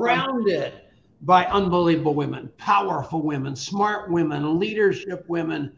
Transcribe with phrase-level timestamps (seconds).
[0.00, 0.74] surrounded
[1.22, 5.72] by unbelievable women, powerful women, smart women, leadership women,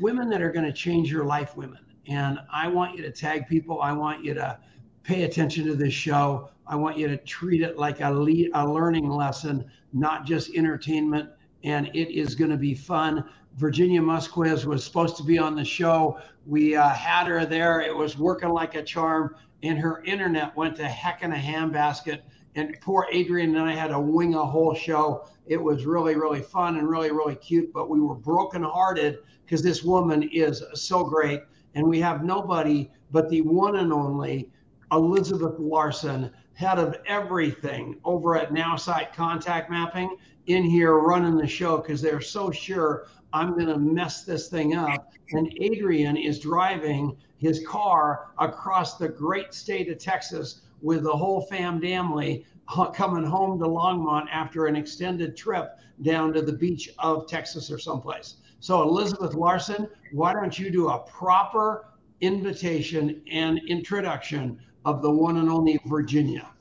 [0.00, 1.78] women that are going to change your life, women.
[2.08, 3.80] And I want you to tag people.
[3.80, 4.58] I want you to
[5.02, 6.50] pay attention to this show.
[6.66, 11.30] I want you to treat it like a, le- a learning lesson, not just entertainment.
[11.62, 13.24] And it is going to be fun.
[13.56, 16.18] Virginia Muzquiz was supposed to be on the show.
[16.44, 17.80] We uh, had her there.
[17.80, 22.22] It was working like a charm, and her internet went to heck in a handbasket.
[22.54, 25.26] And poor Adrian and I had to wing a whole show.
[25.46, 27.72] It was really, really fun and really, really cute.
[27.72, 31.40] But we were brokenhearted because this woman is so great.
[31.74, 34.50] And we have nobody but the one and only
[34.92, 41.78] Elizabeth Larson, head of everything over at NowSite Contact Mapping, in here running the show
[41.78, 45.12] because they're so sure I'm going to mess this thing up.
[45.30, 51.40] And Adrian is driving his car across the great state of Texas with the whole
[51.40, 52.44] fam family
[52.92, 57.78] coming home to Longmont after an extended trip down to the beach of Texas or
[57.78, 58.36] someplace.
[58.60, 61.86] So, Elizabeth Larson, why don't you do a proper
[62.20, 66.53] invitation and introduction of the one and only Virginia?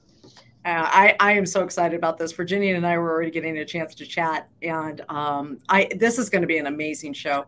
[0.65, 2.31] Uh, I, I am so excited about this.
[2.31, 6.29] Virginia and I were already getting a chance to chat, and um, I this is
[6.29, 7.45] going to be an amazing show.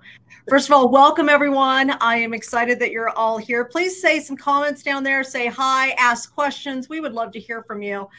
[0.50, 1.92] First of all, welcome everyone.
[2.02, 3.64] I am excited that you're all here.
[3.64, 5.24] Please say some comments down there.
[5.24, 6.90] Say hi, ask questions.
[6.90, 8.10] We would love to hear from you.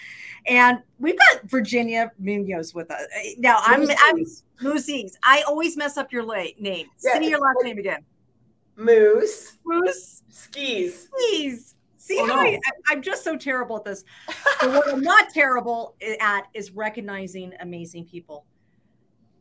[0.47, 3.03] And we've got Virginia Munoz with us
[3.37, 3.59] now.
[3.63, 4.25] I'm I'm
[4.63, 5.17] Mooses.
[5.23, 6.87] I always mess up your late name.
[7.05, 8.03] Yeah, Say your last name again.
[8.77, 9.59] Moose.
[9.65, 10.23] Moose.
[10.31, 11.09] Skis.
[11.15, 11.76] Skis.
[12.07, 12.51] See oh, how no.
[12.51, 14.05] I, I'm just so terrible at this.
[14.61, 18.47] But what I'm not terrible at is recognizing amazing people.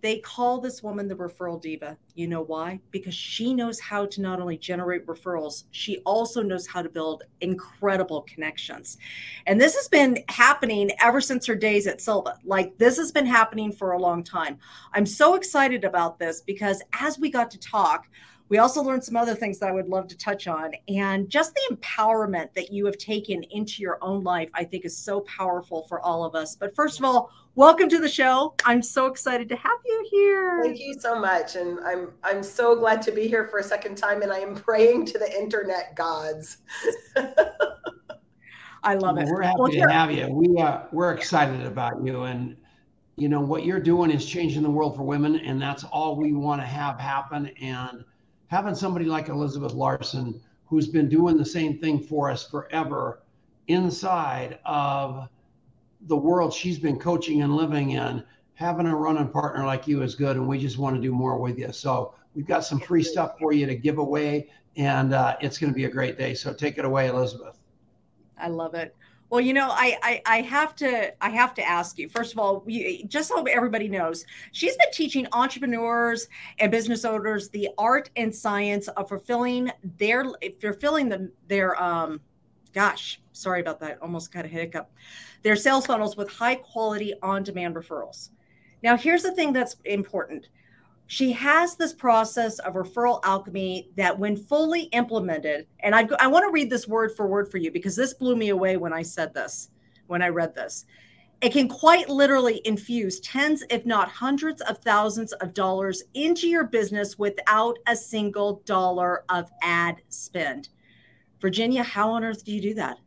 [0.01, 1.95] They call this woman the referral diva.
[2.15, 2.79] You know why?
[2.89, 7.23] Because she knows how to not only generate referrals, she also knows how to build
[7.41, 8.97] incredible connections.
[9.45, 12.33] And this has been happening ever since her days at Sylvan.
[12.43, 14.57] Like this has been happening for a long time.
[14.93, 18.07] I'm so excited about this because as we got to talk,
[18.49, 20.71] we also learned some other things that I would love to touch on.
[20.87, 24.95] And just the empowerment that you have taken into your own life, I think is
[24.95, 26.55] so powerful for all of us.
[26.55, 28.53] But first of all, welcome to the show.
[28.63, 30.61] I'm so excited to have you here.
[30.63, 31.55] Thank you so much.
[31.55, 34.21] And I'm I'm so glad to be here for a second time.
[34.21, 36.57] And I am praying to the internet gods.
[38.83, 39.27] I love it.
[39.27, 40.29] We're happy well, to have you.
[40.29, 42.55] We uh, we're excited about you and
[43.15, 46.33] you know what you're doing is changing the world for women and that's all we
[46.33, 48.03] want to have happen and
[48.47, 53.21] having somebody like Elizabeth Larson, who's been doing the same thing for us forever
[53.67, 55.27] inside of
[56.07, 58.23] the world she's been coaching and living in,
[58.53, 60.37] having a running partner like you is good.
[60.37, 61.71] And we just want to do more with you.
[61.71, 65.71] So we've got some free stuff for you to give away, and uh, it's going
[65.71, 66.33] to be a great day.
[66.33, 67.57] So take it away, Elizabeth.
[68.37, 68.95] I love it.
[69.29, 72.39] Well, you know, I, I, I have to I have to ask you first of
[72.39, 72.65] all,
[73.07, 76.27] just so everybody knows, she's been teaching entrepreneurs
[76.59, 80.25] and business owners the art and science of fulfilling their
[80.61, 82.21] fulfilling them their um,
[82.73, 84.91] gosh, sorry about that, almost got a hiccup,
[85.41, 88.29] their sales funnels with high quality on demand referrals.
[88.83, 90.49] Now, here's the thing that's important
[91.07, 96.43] she has this process of referral alchemy that when fully implemented and I, I want
[96.45, 99.01] to read this word for word for you because this blew me away when i
[99.01, 99.69] said this
[100.07, 100.85] when i read this.
[101.41, 106.63] It can quite literally infuse tens if not hundreds of thousands of dollars into your
[106.63, 110.69] business without a single dollar of ad spend.
[111.41, 112.97] Virginia how on earth do you do that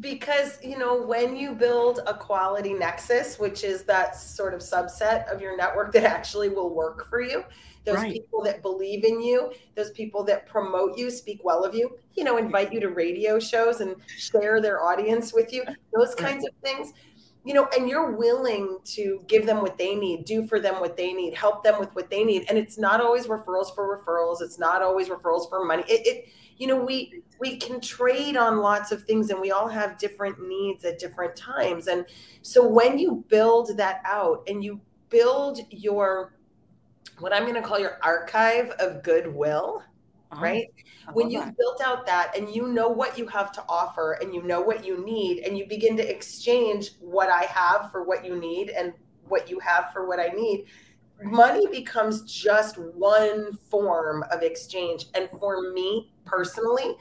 [0.00, 5.30] because you know when you build a quality nexus which is that sort of subset
[5.32, 7.44] of your network that actually will work for you
[7.84, 8.12] those right.
[8.12, 12.24] people that believe in you those people that promote you speak well of you you
[12.24, 15.62] know invite you to radio shows and share their audience with you
[15.94, 16.92] those kinds of things
[17.46, 20.96] you know and you're willing to give them what they need do for them what
[20.96, 22.44] they need help them with what they need.
[22.48, 24.42] And it's not always referrals for referrals.
[24.42, 25.84] It's not always referrals for money.
[25.88, 26.28] It, it
[26.58, 30.46] you know we we can trade on lots of things and we all have different
[30.46, 32.04] needs at different times and
[32.42, 34.80] so when you build that out and you
[35.10, 36.34] build your
[37.18, 39.82] what i'm going to call your archive of goodwill
[40.32, 40.42] uh-huh.
[40.42, 40.66] right
[41.12, 41.56] when you've that.
[41.56, 44.84] built out that and you know what you have to offer and you know what
[44.84, 48.92] you need and you begin to exchange what i have for what you need and
[49.28, 50.66] what you have for what i need
[51.22, 56.96] money becomes just one form of exchange and for me personally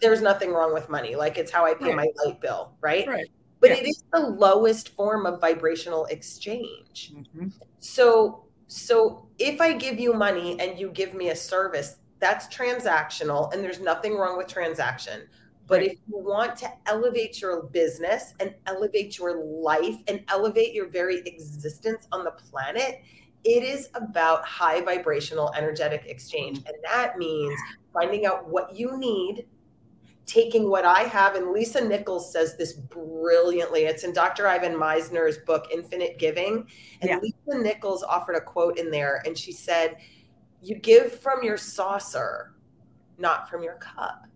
[0.00, 1.96] there's nothing wrong with money like it's how i pay right.
[1.96, 3.28] my light bill right, right.
[3.60, 3.80] but yes.
[3.80, 7.48] it is the lowest form of vibrational exchange mm-hmm.
[7.78, 13.52] so so if i give you money and you give me a service that's transactional
[13.52, 15.22] and there's nothing wrong with transaction
[15.68, 20.88] But if you want to elevate your business and elevate your life and elevate your
[20.88, 23.02] very existence on the planet,
[23.44, 26.58] it is about high vibrational energetic exchange.
[26.58, 26.68] Mm-hmm.
[26.68, 27.58] And that means
[27.92, 29.46] finding out what you need,
[30.26, 31.34] taking what I have.
[31.34, 33.82] And Lisa Nichols says this brilliantly.
[33.84, 34.46] It's in Dr.
[34.46, 36.66] Ivan Misner's book, Infinite Giving.
[37.00, 37.18] And yeah.
[37.18, 39.96] Lisa Nichols offered a quote in there, and she said,
[40.62, 42.54] You give from your saucer,
[43.18, 44.26] not from your cup.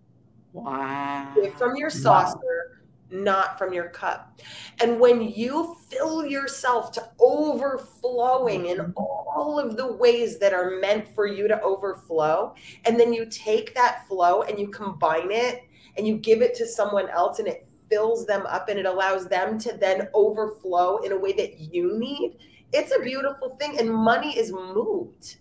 [0.52, 1.34] Wow.
[1.56, 2.81] From your saucer, wow.
[3.12, 4.40] Not from your cup.
[4.80, 11.06] And when you fill yourself to overflowing in all of the ways that are meant
[11.14, 12.54] for you to overflow,
[12.84, 15.62] and then you take that flow and you combine it
[15.96, 19.28] and you give it to someone else and it fills them up and it allows
[19.28, 22.38] them to then overflow in a way that you need,
[22.72, 23.78] it's a beautiful thing.
[23.78, 25.36] And money is moot.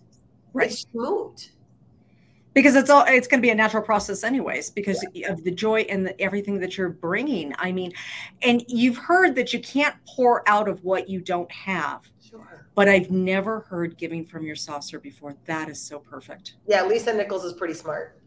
[0.52, 0.70] Right.
[0.70, 1.50] It's moot
[2.54, 5.32] because it's all it's going to be a natural process anyways because yeah.
[5.32, 7.92] of the joy and the, everything that you're bringing i mean
[8.42, 12.02] and you've heard that you can't pour out of what you don't have.
[12.20, 12.66] Sure.
[12.74, 15.36] but i've never heard giving from your saucer before.
[15.46, 16.54] That is so perfect.
[16.66, 18.18] Yeah lisa nichols is pretty smart.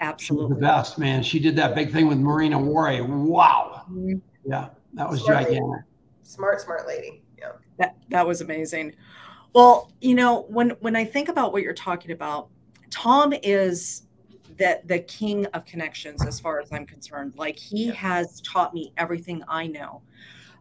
[0.00, 0.56] Absolutely.
[0.56, 1.22] The best man.
[1.22, 3.82] She did that big thing with marina wari wow.
[3.90, 4.18] Mm-hmm.
[4.44, 5.62] yeah that was smart gigantic.
[5.62, 5.82] Lady.
[6.22, 7.22] smart smart lady.
[7.38, 7.52] Yeah.
[7.78, 8.94] That, that was amazing.
[9.54, 12.48] Well you know when when i think about what you're talking about
[12.92, 14.02] Tom is
[14.58, 17.34] the the king of connections as far as I'm concerned.
[17.36, 17.94] Like he yeah.
[17.94, 20.02] has taught me everything I know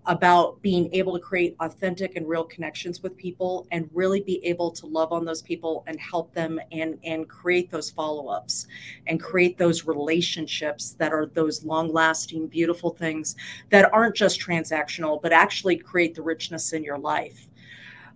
[0.08, 4.72] about being able to create authentic and real connections with people and really be able
[4.72, 8.66] to love on those people and help them and and create those follow-ups
[9.06, 13.36] and create those relationships that are those long-lasting beautiful things
[13.70, 17.48] that aren't just transactional but actually create the richness in your life.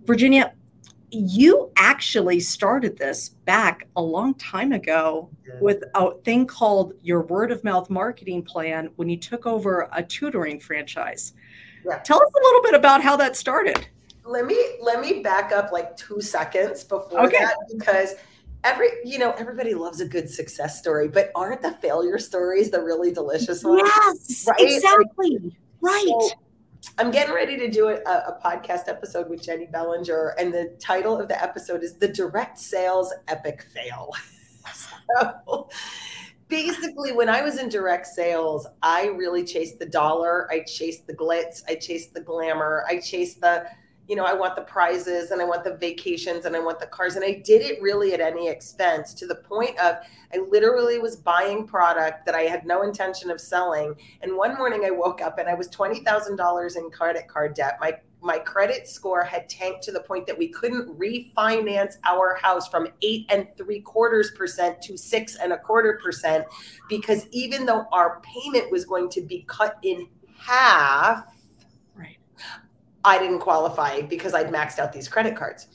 [0.05, 0.53] Virginia,
[1.15, 5.29] you actually started this back a long time ago
[5.61, 10.03] with a thing called your word of mouth marketing plan when you took over a
[10.03, 11.33] tutoring franchise.
[11.85, 11.99] Yeah.
[11.99, 13.87] Tell us a little bit about how that started.
[14.25, 17.37] Let me let me back up like 2 seconds before okay.
[17.37, 18.15] that because
[18.63, 22.81] every you know everybody loves a good success story, but aren't the failure stories the
[22.81, 23.83] really delicious ones?
[23.85, 24.59] Yes, right?
[24.59, 25.37] exactly.
[25.39, 26.05] Like, right.
[26.07, 26.29] So,
[26.97, 31.19] I'm getting ready to do a, a, podcast episode with Jenny Bellinger, and the title
[31.19, 34.13] of the episode is The Direct Sales Epic Fail.
[34.73, 35.69] so
[36.47, 41.13] basically, when I was in direct sales, I really chased the dollar, I chased the
[41.13, 43.65] glitz, I chased the glamour, I chased the
[44.07, 46.85] you know, I want the prizes and I want the vacations and I want the
[46.87, 47.15] cars.
[47.15, 49.95] And I did it really at any expense to the point of
[50.33, 53.95] I literally was buying product that I had no intention of selling.
[54.21, 57.77] And one morning I woke up and I was $20,000 in credit card debt.
[57.81, 62.67] My my credit score had tanked to the point that we couldn't refinance our house
[62.67, 66.43] from eight and three quarters percent to six and a quarter percent
[66.89, 70.07] because even though our payment was going to be cut in
[70.39, 71.34] half
[73.05, 75.67] I didn't qualify because I'd maxed out these credit cards.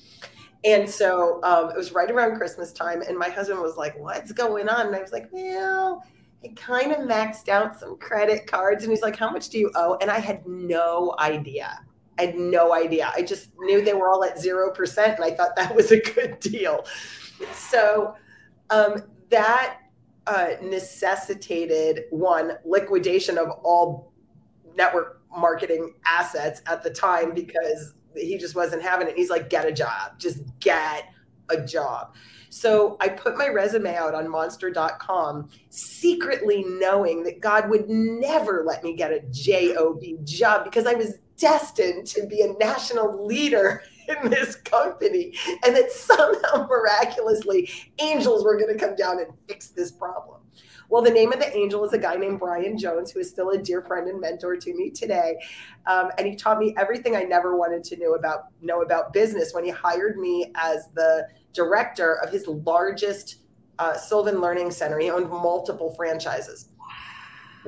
[0.64, 4.32] And so um, it was right around Christmas time, and my husband was like, "What's
[4.32, 6.04] going on?" And I was like, "Well,
[6.44, 9.70] I kind of maxed out some credit cards." And he's like, "How much do you
[9.74, 11.80] owe?" And I had no idea.
[12.18, 13.10] I had no idea.
[13.16, 16.00] I just knew they were all at zero percent, and I thought that was a
[16.00, 16.84] good deal.
[17.54, 18.14] So
[18.68, 19.78] um, that
[20.26, 24.12] uh, necessitated one liquidation of all
[24.76, 29.16] network marketing assets at the time because he just wasn't having it.
[29.16, 31.04] He's like, get a job, just get
[31.49, 32.14] a job.
[32.50, 38.82] So I put my resume out on monster.com, secretly knowing that God would never let
[38.82, 44.30] me get a job job because I was destined to be a national leader in
[44.30, 45.32] this company
[45.64, 47.70] and that somehow miraculously
[48.00, 50.39] angels were going to come down and fix this problem.
[50.90, 53.50] Well, the name of the angel is a guy named Brian Jones, who is still
[53.50, 55.37] a dear friend and mentor to me today.
[55.87, 59.54] Um, and he taught me everything I never wanted to know about know about business
[59.54, 63.37] when he hired me as the director of his largest
[63.78, 64.99] uh, Sylvan Learning Center.
[64.99, 66.68] He owned multiple franchises.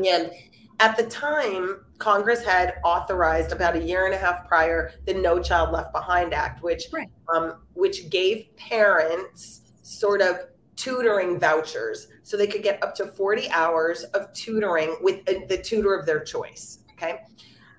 [0.05, 0.33] And
[0.81, 5.41] at the time, Congress had authorized about a year and a half prior the No
[5.41, 7.09] Child Left Behind Act, which right.
[7.33, 10.41] um, which gave parents sort of
[10.76, 15.59] tutoring vouchers so they could get up to 40 hours of tutoring with uh, the
[15.59, 16.79] tutor of their choice.
[16.93, 17.21] Okay.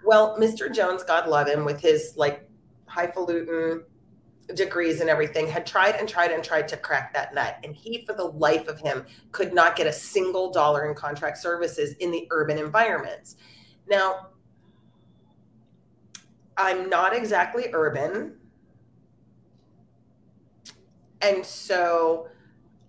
[0.05, 0.73] Well, Mr.
[0.73, 2.47] Jones, God love him, with his like
[2.87, 3.83] highfalutin
[4.53, 7.57] degrees and everything, had tried and tried and tried to crack that nut.
[7.63, 11.37] And he, for the life of him, could not get a single dollar in contract
[11.37, 13.37] services in the urban environments.
[13.87, 14.27] Now,
[16.57, 18.35] I'm not exactly urban.
[21.21, 22.27] And so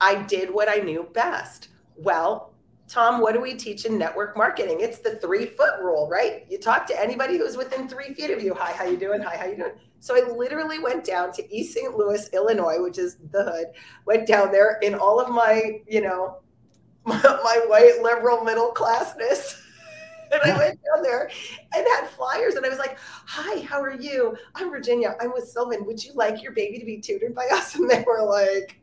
[0.04, 1.68] I did what I knew best.
[1.96, 2.52] Well,
[2.88, 4.80] Tom, what do we teach in network marketing?
[4.80, 6.44] It's the three foot rule, right?
[6.50, 8.52] You talk to anybody who's within three feet of you.
[8.52, 9.22] Hi, how you doing?
[9.22, 9.72] Hi, how you doing?
[10.00, 11.96] So I literally went down to East St.
[11.96, 13.68] Louis, Illinois, which is the hood.
[14.04, 16.42] Went down there in all of my, you know,
[17.06, 19.58] my, my white liberal middle classness.
[20.32, 21.30] and I went down there
[21.74, 24.36] and had flyers and I was like, Hi, how are you?
[24.54, 25.16] I'm Virginia.
[25.18, 25.86] I'm with Sylvan.
[25.86, 27.74] Would you like your baby to be tutored by us?
[27.78, 28.78] And they were like,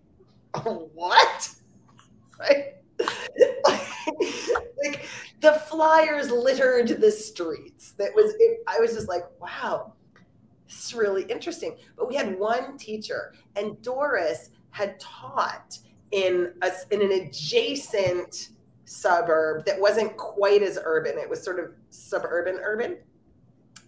[0.63, 1.49] What?
[2.39, 2.75] Right?
[4.83, 5.05] like
[5.39, 7.91] the flyers littered the streets.
[7.93, 9.93] That was it, I was just like, wow,
[10.67, 11.77] this is really interesting.
[11.97, 15.77] But we had one teacher, and Doris had taught
[16.11, 18.49] in a, in an adjacent
[18.85, 21.17] suburb that wasn't quite as urban.
[21.17, 22.97] It was sort of suburban urban.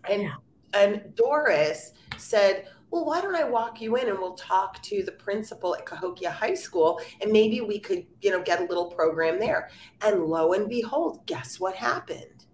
[0.09, 0.29] And
[0.73, 5.13] and Doris said, well, why don't I walk you in and we'll talk to the
[5.13, 9.39] principal at Cahokia High School and maybe we could, you know, get a little program
[9.39, 9.71] there.
[10.03, 12.45] And lo and behold, guess what happened?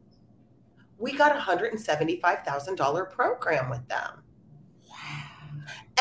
[0.98, 4.24] We got a $175,000 program with them.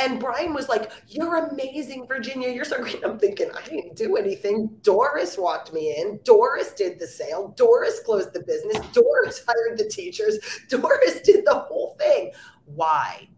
[0.00, 2.48] And Brian was like, You're amazing, Virginia.
[2.48, 3.04] You're so great.
[3.04, 4.70] I'm thinking, I didn't do anything.
[4.82, 6.20] Doris walked me in.
[6.22, 7.52] Doris did the sale.
[7.56, 8.86] Doris closed the business.
[8.92, 10.38] Doris hired the teachers.
[10.68, 12.30] Doris did the whole thing.
[12.66, 13.28] Why?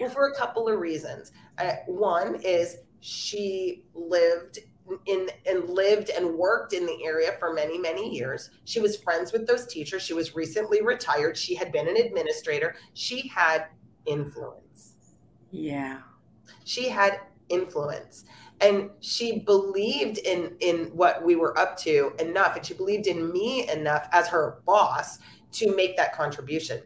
[0.00, 1.32] Well, for a couple of reasons.
[1.58, 4.60] Uh, one is she lived
[5.06, 8.50] in and lived and worked in the area for many many years.
[8.64, 10.02] She was friends with those teachers.
[10.02, 11.36] She was recently retired.
[11.36, 12.74] She had been an administrator.
[12.94, 13.66] She had
[14.06, 14.94] influence.
[15.50, 15.98] Yeah.
[16.64, 18.24] She had influence.
[18.60, 23.32] And she believed in in what we were up to enough and she believed in
[23.32, 25.18] me enough as her boss
[25.52, 26.82] to make that contribution.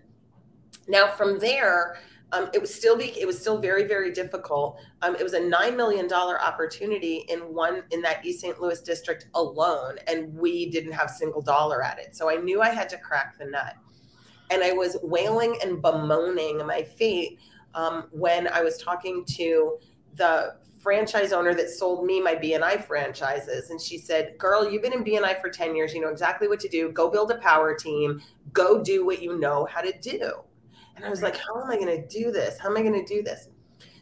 [0.88, 1.96] Now from there
[2.32, 4.78] um, it was still be it was still very very difficult.
[5.02, 8.60] Um, it was a nine million dollar opportunity in one in that East St.
[8.60, 12.16] Louis district alone, and we didn't have single dollar at it.
[12.16, 13.76] So I knew I had to crack the nut,
[14.50, 17.38] and I was wailing and bemoaning my fate
[17.74, 19.78] um, when I was talking to
[20.16, 23.70] the franchise owner that sold me my BNI franchises.
[23.70, 25.94] And she said, Girl, you've been in BNI for 10 years.
[25.94, 26.90] You know exactly what to do.
[26.92, 28.20] Go build a power team.
[28.52, 30.44] Go do what you know how to do.
[30.96, 32.58] And I was like, how am I going to do this?
[32.58, 33.48] How am I going to do this?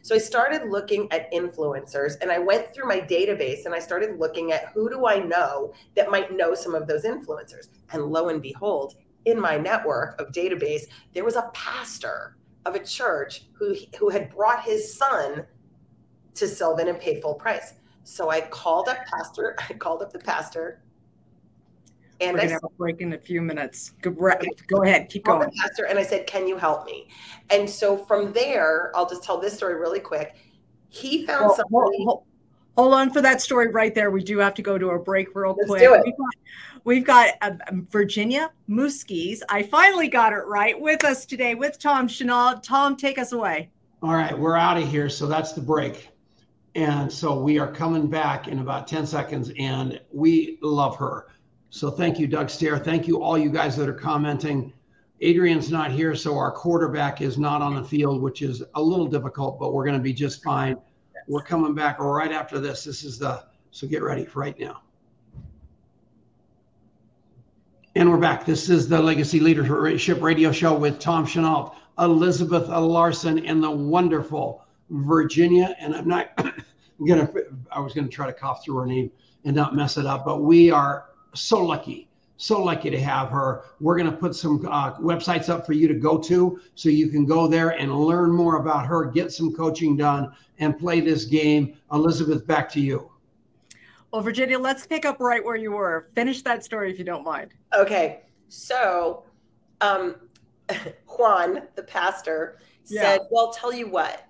[0.03, 4.19] So I started looking at influencers and I went through my database and I started
[4.19, 7.69] looking at who do I know that might know some of those influencers.
[7.93, 8.95] And lo and behold,
[9.25, 10.83] in my network of database,
[11.13, 12.35] there was a pastor
[12.65, 15.45] of a church who who had brought his son
[16.35, 17.75] to Sylvan and paid full price.
[18.03, 20.81] So I called up pastor, I called up the pastor
[22.23, 23.91] and We're I have a break in a few minutes.
[24.01, 25.51] Go, go ahead, keep going.
[25.61, 27.07] Pastor, and I said, "Can you help me?"
[27.49, 30.35] And so from there, I'll just tell this story really quick.
[30.89, 32.03] He found well, somebody.
[32.05, 32.23] Hold,
[32.77, 34.11] hold, on for that story right there.
[34.11, 35.81] We do have to go to a break real Let's quick.
[35.81, 36.03] Do it.
[36.03, 36.35] We've got,
[36.83, 37.51] we've got uh,
[37.89, 39.41] Virginia Muzquiz.
[39.49, 42.61] I finally got it right with us today with Tom Chenault.
[42.63, 43.69] Tom, take us away.
[44.01, 45.09] All right, we're out of here.
[45.09, 46.09] So that's the break.
[46.75, 51.27] And so we are coming back in about 10 seconds, and we love her.
[51.73, 52.77] So thank you, Doug Stair.
[52.77, 54.71] Thank you, all you guys that are commenting.
[55.21, 59.07] Adrian's not here, so our quarterback is not on the field, which is a little
[59.07, 60.77] difficult, but we're going to be just fine.
[61.27, 62.83] We're coming back right after this.
[62.83, 64.83] This is the, so get ready right now.
[67.95, 68.45] And we're back.
[68.45, 74.63] This is the Legacy Leadership Radio Show with Tom Chenault, Elizabeth Larson, and the wonderful
[74.91, 75.75] Virginia.
[75.79, 76.37] And I'm not
[77.07, 79.09] going to, I was going to try to cough through her name
[79.43, 82.09] and not mess it up, but we are so lucky
[82.43, 83.63] so lucky to have her.
[83.79, 87.07] We're going to put some uh, websites up for you to go to so you
[87.07, 91.25] can go there and learn more about her, get some coaching done, and play this
[91.25, 91.77] game.
[91.91, 93.09] Elizabeth, back to you.
[94.11, 96.09] Well, Virginia, let's pick up right where you were.
[96.15, 97.53] Finish that story if you don't mind.
[97.75, 98.21] Okay.
[98.49, 99.23] So,
[99.81, 100.15] um,
[101.07, 103.21] Juan, the pastor, said.
[103.31, 104.27] Well, tell you what,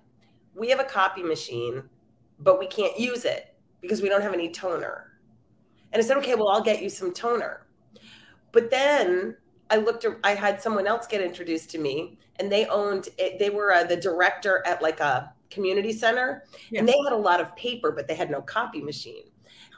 [0.54, 1.82] we have a copy machine,
[2.38, 5.13] but we can't use it because we don't have any toner.
[5.94, 7.66] And I said, okay, well, I'll get you some toner.
[8.50, 9.36] But then
[9.70, 13.48] I looked, I had someone else get introduced to me and they owned, it, they
[13.48, 16.80] were uh, the director at like a community center yes.
[16.80, 19.22] and they had a lot of paper, but they had no copy machine.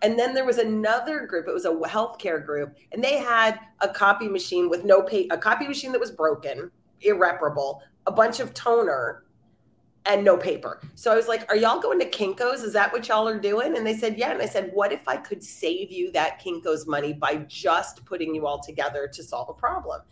[0.02, 3.88] And then there was another group, it was a healthcare group, and they had a
[3.88, 6.70] copy machine with no pay, a copy machine that was broken,
[7.02, 9.24] irreparable, a bunch of toner,
[10.06, 10.80] and no paper.
[10.94, 12.62] So I was like, Are y'all going to Kinko's?
[12.62, 13.76] Is that what y'all are doing?
[13.76, 14.30] And they said, Yeah.
[14.30, 18.34] And I said, What if I could save you that Kinko's money by just putting
[18.34, 20.02] you all together to solve a problem?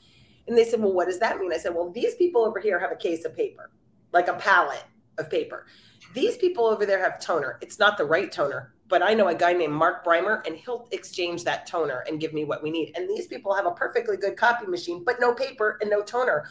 [0.46, 1.52] And they said, Well, what does that mean?
[1.52, 3.70] I said, Well, these people over here have a case of paper,
[4.12, 4.84] like a pallet
[5.18, 5.66] of paper.
[6.12, 7.58] These people over there have toner.
[7.60, 10.88] It's not the right toner, but I know a guy named Mark Breimer, and he'll
[10.92, 12.92] exchange that toner and give me what we need.
[12.96, 16.44] And these people have a perfectly good copy machine, but no paper and no toner.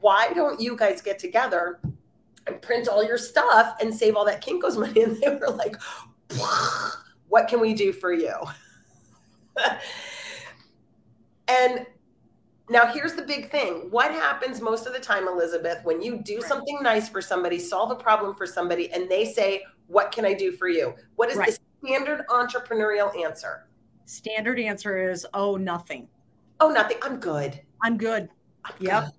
[0.00, 1.80] Why don't you guys get together
[2.48, 5.02] and print all your stuff and save all that Kinko's money?
[5.02, 5.76] And they were like,
[7.28, 8.34] what can we do for you?
[11.48, 11.86] and
[12.70, 13.88] now here's the big thing.
[13.90, 16.48] What happens most of the time, Elizabeth, when you do right.
[16.48, 20.34] something nice for somebody, solve a problem for somebody, and they say, What can I
[20.34, 20.94] do for you?
[21.16, 21.48] What is right.
[21.48, 23.66] the standard entrepreneurial answer?
[24.04, 26.08] Standard answer is, Oh, nothing.
[26.60, 26.98] Oh, nothing.
[27.02, 27.60] I'm good.
[27.82, 28.28] I'm good.
[28.64, 29.04] I'm yep.
[29.04, 29.12] Good.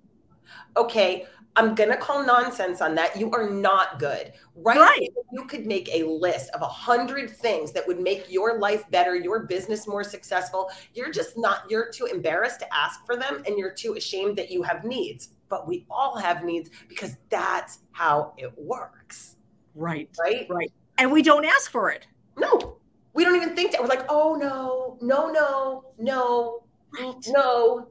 [0.76, 1.26] Okay.
[1.60, 3.20] I'm gonna call nonsense on that.
[3.20, 4.78] You are not good, right?
[4.78, 5.08] right.
[5.30, 9.14] You could make a list of a hundred things that would make your life better,
[9.14, 10.70] your business more successful.
[10.94, 11.64] You're just not.
[11.68, 15.34] You're too embarrassed to ask for them, and you're too ashamed that you have needs.
[15.50, 19.36] But we all have needs because that's how it works.
[19.74, 20.08] Right.
[20.18, 20.46] Right.
[20.48, 20.72] Right.
[20.96, 22.06] And we don't ask for it.
[22.38, 22.78] No,
[23.12, 23.82] we don't even think that.
[23.82, 26.62] We're like, oh no, no, no, no,
[26.98, 27.14] right.
[27.28, 27.88] no.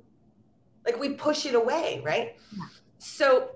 [0.85, 2.35] Like we push it away, right?
[2.57, 2.65] Yeah
[2.99, 3.51] so,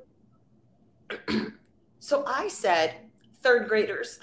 [2.00, 2.96] so I said,
[3.42, 4.20] third graders.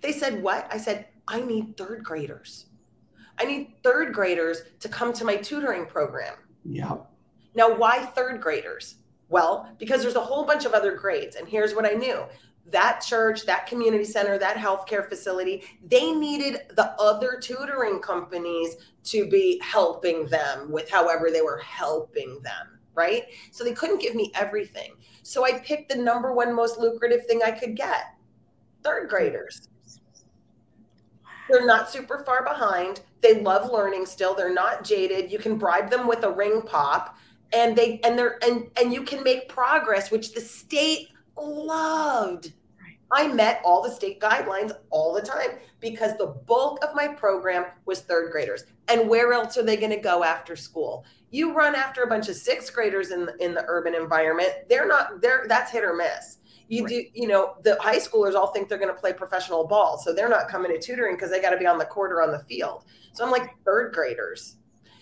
[0.00, 0.66] They said, what?
[0.70, 2.66] I said, I need third graders.
[3.38, 6.34] I need third graders to come to my tutoring program.
[6.64, 6.96] Yeah.
[7.54, 8.96] Now, why third graders?
[9.28, 11.36] Well, because there's a whole bunch of other grades.
[11.36, 12.24] And here's what I knew
[12.66, 19.28] that church, that community center, that healthcare facility, they needed the other tutoring companies to
[19.28, 23.24] be helping them with however they were helping them right?
[23.50, 24.92] So they couldn't give me everything.
[25.22, 28.14] So I picked the number one most lucrative thing I could get
[28.82, 29.68] third graders.
[31.48, 33.00] They're not super far behind.
[33.20, 34.34] They love learning still.
[34.34, 35.30] They're not jaded.
[35.30, 37.16] You can bribe them with a ring pop
[37.52, 42.52] and they and they're and and you can make progress which the state loved.
[43.12, 47.66] I met all the state guidelines all the time because the bulk of my program
[47.86, 48.64] was third graders.
[48.88, 51.04] And where else are they going to go after school?
[51.30, 54.50] You run after a bunch of sixth graders in the, in the urban environment.
[54.68, 55.46] They're not there.
[55.48, 56.38] That's hit or miss.
[56.68, 56.90] You right.
[56.90, 60.14] do, you know, the high schoolers all think they're going to play professional ball, so
[60.14, 62.30] they're not coming to tutoring because they got to be on the court or on
[62.30, 62.84] the field.
[63.12, 64.56] So I'm like third graders.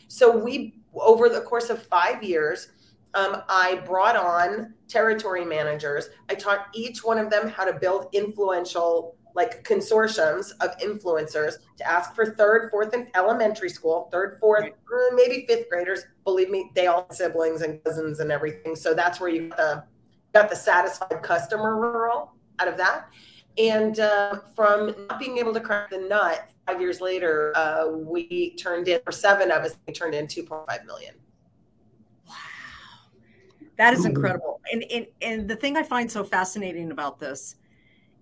[0.08, 2.68] So we, over the course of five years,
[3.14, 6.08] um, I brought on territory managers.
[6.28, 11.88] I taught each one of them how to build influential like consortiums of influencers to
[11.88, 16.02] ask for third, fourth, and elementary school, third, fourth, uh, maybe fifth graders.
[16.24, 18.74] Believe me, they all siblings and cousins and everything.
[18.74, 19.84] So that's where you got the
[20.34, 23.08] got the satisfied customer rural out of that.
[23.56, 28.54] And uh, from not being able to crack the nut, five years later, uh, we
[28.56, 31.14] turned in, for seven of us, we turned in 2.5 million.
[33.78, 34.60] That is incredible.
[34.72, 37.54] And, and, and the thing I find so fascinating about this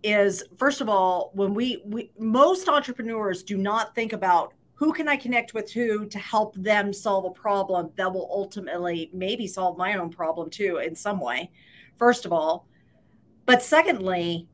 [0.03, 5.09] is first of all when we, we most entrepreneurs do not think about who can
[5.09, 9.79] i connect with who to help them solve a problem that will ultimately maybe solve
[9.79, 11.51] my own problem too in some way
[11.99, 12.69] first of all.
[13.47, 14.47] But secondly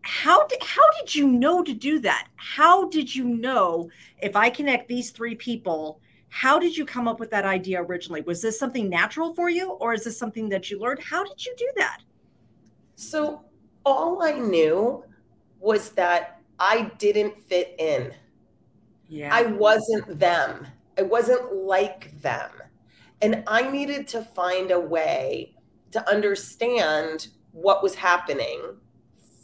[0.00, 2.28] how did how did you know to do that?
[2.36, 3.90] How did you know
[4.22, 6.00] if i connect these three people
[6.30, 9.70] how did you come up with that idea originally was this something natural for you
[9.72, 11.98] or is this something that you learned how did you do that
[12.98, 13.44] so
[13.88, 15.04] all I knew
[15.60, 18.12] was that I didn't fit in.
[19.08, 19.30] Yeah.
[19.32, 20.66] I wasn't them.
[20.98, 22.50] I wasn't like them.
[23.22, 25.54] And I needed to find a way
[25.92, 28.76] to understand what was happening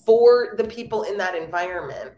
[0.05, 2.12] for the people in that environment.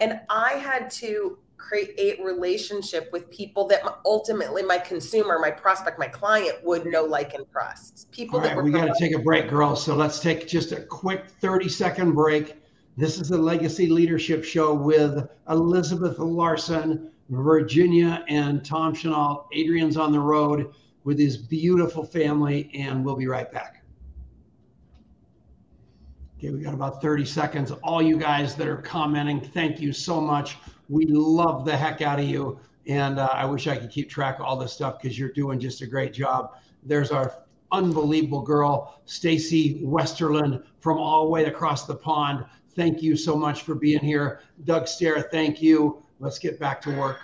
[0.00, 6.06] And I had to create relationship with people that ultimately my consumer, my prospect, my
[6.06, 8.10] client would know, like, and trust.
[8.10, 9.82] People All right, we got to take a break, girls.
[9.84, 12.56] So let's take just a quick 30 second break.
[12.96, 19.48] This is the Legacy Leadership Show with Elizabeth Larson, Virginia, and Tom Chenault.
[19.52, 20.72] Adrian's on the road
[21.04, 23.82] with his beautiful family, and we'll be right back.
[26.38, 27.72] Okay, we got about 30 seconds.
[27.82, 30.58] All you guys that are commenting, thank you so much.
[30.88, 32.58] We love the heck out of you.
[32.86, 35.58] And uh, I wish I could keep track of all this stuff because you're doing
[35.58, 36.58] just a great job.
[36.82, 37.34] There's our
[37.72, 42.44] unbelievable girl, Stacy Westerland, from all the way across the pond.
[42.76, 44.40] Thank you so much for being here.
[44.64, 46.02] Doug Stair, thank you.
[46.20, 47.18] Let's get back to work.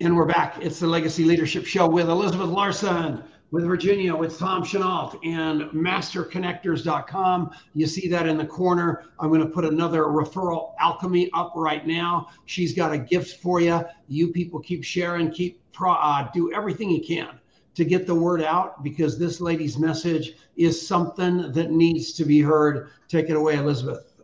[0.00, 0.58] And we're back.
[0.60, 7.50] It's the Legacy Leadership Show with Elizabeth Larson with Virginia, with Tom Chenault and masterconnectors.com.
[7.74, 9.04] You see that in the corner.
[9.20, 12.28] I'm going to put another referral alchemy up right now.
[12.46, 13.84] She's got a gift for you.
[14.08, 17.38] You people keep sharing, keep uh, do everything you can
[17.74, 22.40] to get the word out because this lady's message is something that needs to be
[22.40, 22.88] heard.
[23.08, 24.14] Take it away, Elizabeth.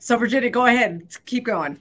[0.00, 1.80] So Virginia, go ahead, keep going.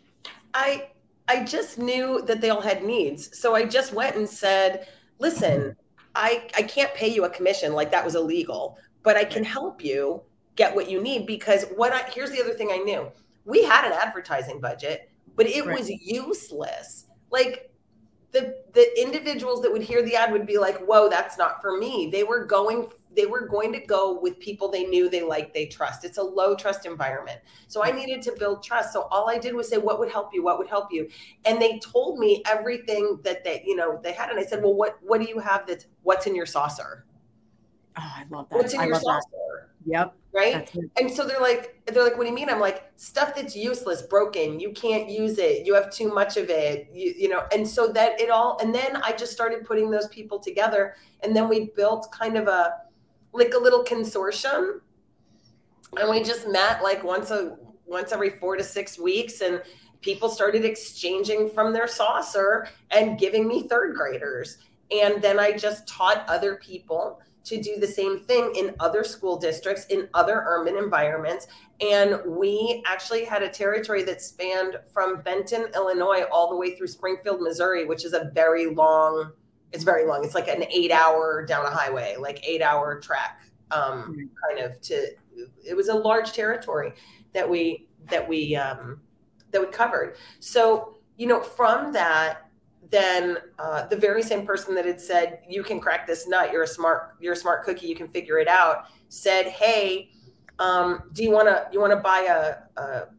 [0.54, 0.90] I
[1.28, 3.38] I just knew that they all had needs.
[3.38, 4.88] So I just went and said,
[5.20, 5.76] listen,
[6.18, 9.84] I, I can't pay you a commission like that was illegal, but I can help
[9.84, 10.22] you
[10.56, 13.10] get what you need because what I here's the other thing I knew.
[13.46, 15.78] We had an advertising budget, but it right.
[15.78, 17.06] was useless.
[17.32, 17.72] Like
[18.32, 21.78] the the individuals that would hear the ad would be like, "Whoa, that's not for
[21.78, 25.54] me." They were going they were going to go with people they knew they liked
[25.54, 26.06] they trust.
[26.06, 27.42] It's a low trust environment.
[27.68, 28.94] So i needed to build trust.
[28.94, 30.44] So all i did was say what would help you?
[30.44, 31.10] What would help you?
[31.44, 34.30] And they told me everything that they you know they had.
[34.30, 37.06] And i said well what what do you have that's what's in your saucer?
[37.98, 38.58] Oh i love that.
[38.58, 39.92] What's in I your saucer that.
[39.92, 40.14] yep.
[40.32, 40.70] Right?
[41.00, 42.50] And so they're like they're like what do you mean?
[42.52, 44.60] I'm like stuff that's useless broken.
[44.60, 45.66] You can't use it.
[45.66, 46.88] You have too much of it.
[46.94, 50.08] You, you know and so that it all and then i just started putting those
[50.10, 50.94] people together.
[51.24, 52.74] And then we built kind of a
[53.38, 54.82] like a little consortium.
[55.98, 59.62] And we just met like once a once every four to six weeks and
[60.02, 64.58] people started exchanging from their saucer and giving me third graders.
[64.92, 69.38] And then i just taught other people to do the same thing in other school
[69.38, 71.48] districts in other urban environments.
[71.80, 76.88] And we actually had a territory that spanned from benton illinois all the way through
[76.88, 79.32] springfield missouri which is a very long
[79.74, 80.24] it's very long.
[80.24, 84.24] It's like an eight hour down a highway, like eight hour track, um, mm-hmm.
[84.48, 85.08] kind of to.
[85.64, 86.94] It was a large territory
[87.34, 89.02] that we that we um,
[89.52, 90.16] that we covered.
[90.40, 92.50] So you know, from that,
[92.90, 96.64] then uh, the very same person that had said you can crack this nut, you're
[96.64, 100.12] a smart you're a smart cookie, you can figure it out, said, hey.
[100.60, 103.10] Um, do you want to you want to buy a, a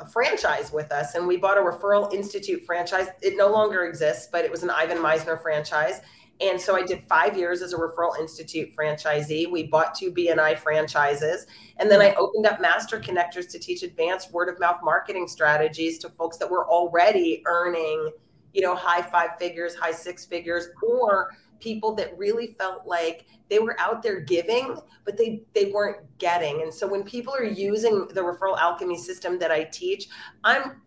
[0.00, 3.08] a franchise with us and we bought a referral institute franchise.
[3.22, 6.00] It no longer exists but it was an ivan misner franchise.
[6.40, 9.50] And so i did five years as a referral institute franchisee.
[9.50, 11.46] We bought two bni franchises.
[11.76, 15.98] And then i opened up master connectors to teach advanced word of mouth marketing strategies
[16.00, 18.10] to folks that were already earning
[18.52, 21.30] you know high five figures high six figures or
[21.64, 26.62] people that really felt like they were out there giving but they they weren't getting.
[26.62, 30.08] And so when people are using the referral alchemy system that i teach
[30.44, 30.82] i'm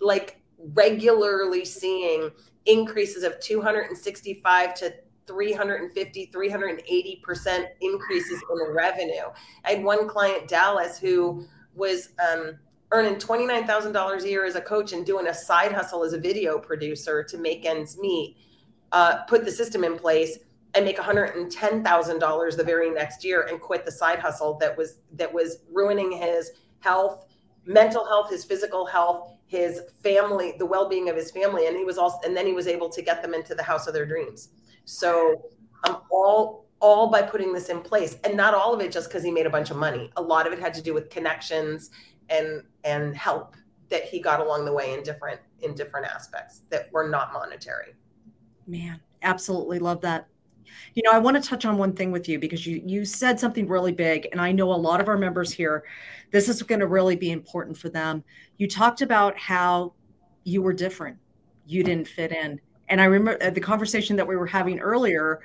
[0.00, 0.40] like
[0.74, 2.30] regularly seeing
[2.66, 4.94] increases of 265 to
[5.26, 9.28] 350 380% increases in revenue.
[9.64, 12.58] I had one client dallas who was um,
[12.90, 16.58] earning $29000 a year as a coach and doing a side hustle as a video
[16.58, 18.36] producer to make ends meet
[18.92, 20.38] uh, put the system in place
[20.74, 25.32] and make $110,000 the very next year and quit the side hustle that was that
[25.32, 27.26] was ruining his health,
[27.66, 31.98] mental health, his physical health, his family, the well-being of his family and he was
[31.98, 34.50] also and then he was able to get them into the house of their dreams.
[34.84, 35.50] So
[35.84, 39.22] um, all all by putting this in place and not all of it just because
[39.22, 40.10] he made a bunch of money.
[40.16, 41.90] A lot of it had to do with connections
[42.30, 43.56] and and help
[43.90, 47.94] that he got along the way in different in different aspects that were not monetary.
[48.66, 50.28] Man, absolutely love that.
[50.94, 53.38] You know, I want to touch on one thing with you because you you said
[53.38, 55.84] something really big, and I know a lot of our members here.
[56.30, 58.24] This is going to really be important for them.
[58.58, 59.94] You talked about how
[60.44, 61.18] you were different,
[61.66, 65.40] you didn't fit in, and I remember uh, the conversation that we were having earlier.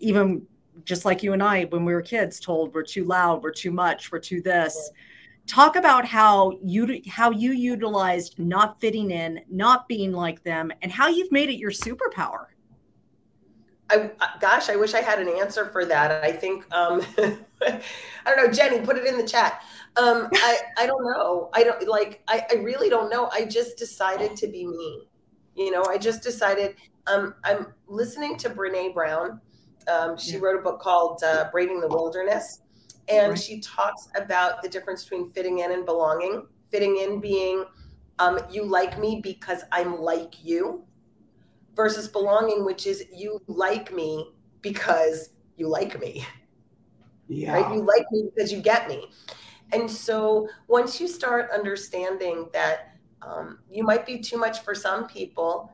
[0.00, 0.46] Even
[0.84, 3.70] just like you and I, when we were kids, told we're too loud, we're too
[3.70, 4.90] much, we're too this.
[5.46, 10.90] Talk about how you how you utilized not fitting in, not being like them, and
[10.90, 12.46] how you've made it your superpower.
[13.92, 16.24] I, gosh, I wish I had an answer for that.
[16.24, 17.02] I think, um,
[17.62, 17.80] I
[18.24, 19.62] don't know, Jenny, put it in the chat.
[19.96, 21.50] Um, I, I don't know.
[21.52, 23.28] I don't like, I, I really don't know.
[23.32, 25.08] I just decided to be me.
[25.54, 26.76] You know, I just decided,
[27.06, 29.40] um, I'm listening to Brene Brown.
[29.86, 30.38] Um, she yeah.
[30.40, 32.60] wrote a book called uh, Braving the Wilderness.
[33.08, 33.38] And right.
[33.38, 36.46] she talks about the difference between fitting in and belonging.
[36.70, 37.64] Fitting in being,
[38.18, 40.84] um, you like me because I'm like you
[41.74, 46.24] versus belonging, which is you like me because you like me.
[47.28, 47.54] Yeah.
[47.54, 47.74] Right?
[47.74, 49.10] You like me because you get me.
[49.72, 55.06] And so once you start understanding that um, you might be too much for some
[55.06, 55.72] people,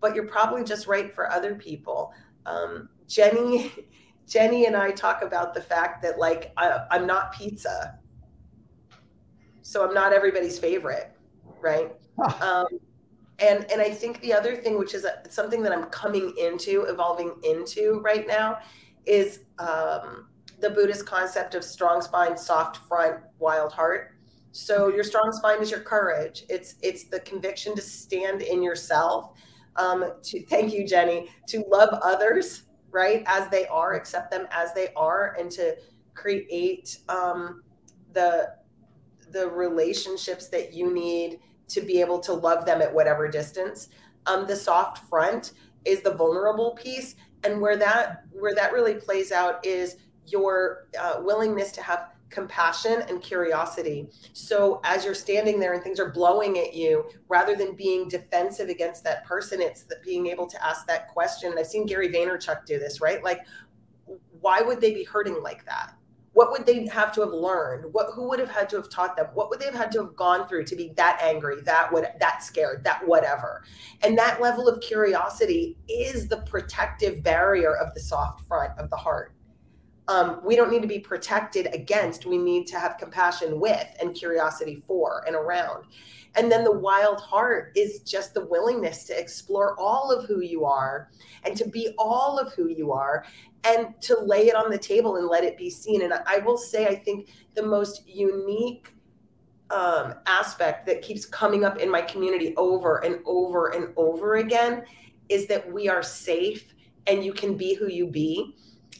[0.00, 2.12] but you're probably just right for other people.
[2.44, 3.72] Um, Jenny,
[4.26, 7.98] Jenny and I talk about the fact that like I, I'm not pizza,
[9.62, 11.12] so I'm not everybody's favorite,
[11.60, 11.92] right?
[12.40, 12.66] Um,
[13.38, 16.82] and and i think the other thing which is a, something that i'm coming into
[16.82, 18.58] evolving into right now
[19.04, 20.26] is um,
[20.60, 24.12] the buddhist concept of strong spine soft front wild heart.
[24.52, 26.44] So your strong spine is your courage.
[26.48, 29.32] It's it's the conviction to stand in yourself
[29.76, 34.72] um, to thank you jenny to love others right as they are accept them as
[34.72, 35.76] they are and to
[36.14, 37.62] create um,
[38.12, 38.54] the
[39.30, 43.88] the relationships that you need to be able to love them at whatever distance.
[44.26, 45.52] Um, the soft front
[45.84, 51.20] is the vulnerable piece, and where that where that really plays out is your uh,
[51.22, 54.08] willingness to have compassion and curiosity.
[54.32, 58.68] So as you're standing there and things are blowing at you, rather than being defensive
[58.68, 61.50] against that person, it's being able to ask that question.
[61.50, 63.22] And I've seen Gary Vaynerchuk do this, right?
[63.22, 63.46] Like,
[64.40, 65.94] why would they be hurting like that?
[66.36, 67.94] What would they have to have learned?
[67.94, 69.28] What who would have had to have taught them?
[69.32, 72.08] What would they have had to have gone through to be that angry, that would
[72.20, 73.64] that scared, that whatever?
[74.02, 78.96] And that level of curiosity is the protective barrier of the soft front of the
[78.96, 79.32] heart
[80.08, 82.26] um, we don't need to be protected against.
[82.26, 85.84] We need to have compassion with and curiosity for and around.
[86.36, 90.64] And then the wild heart is just the willingness to explore all of who you
[90.64, 91.08] are
[91.44, 93.24] and to be all of who you are
[93.66, 96.02] and to lay it on the table and let it be seen.
[96.02, 98.92] And I will say, I think the most unique
[99.70, 104.84] um, aspect that keeps coming up in my community over and over and over again
[105.28, 106.74] is that we are safe
[107.08, 108.54] and you can be who you be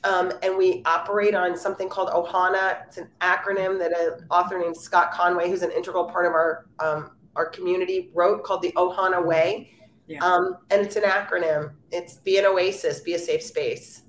[0.05, 2.87] um, and we operate on something called Ohana.
[2.87, 6.67] It's an acronym that an author named Scott Conway, who's an integral part of our
[6.79, 9.73] um, our community, wrote called the Ohana Way.
[10.07, 10.25] Yeah.
[10.25, 11.73] Um, and it's an acronym.
[11.91, 14.03] It's be an oasis, be a safe space.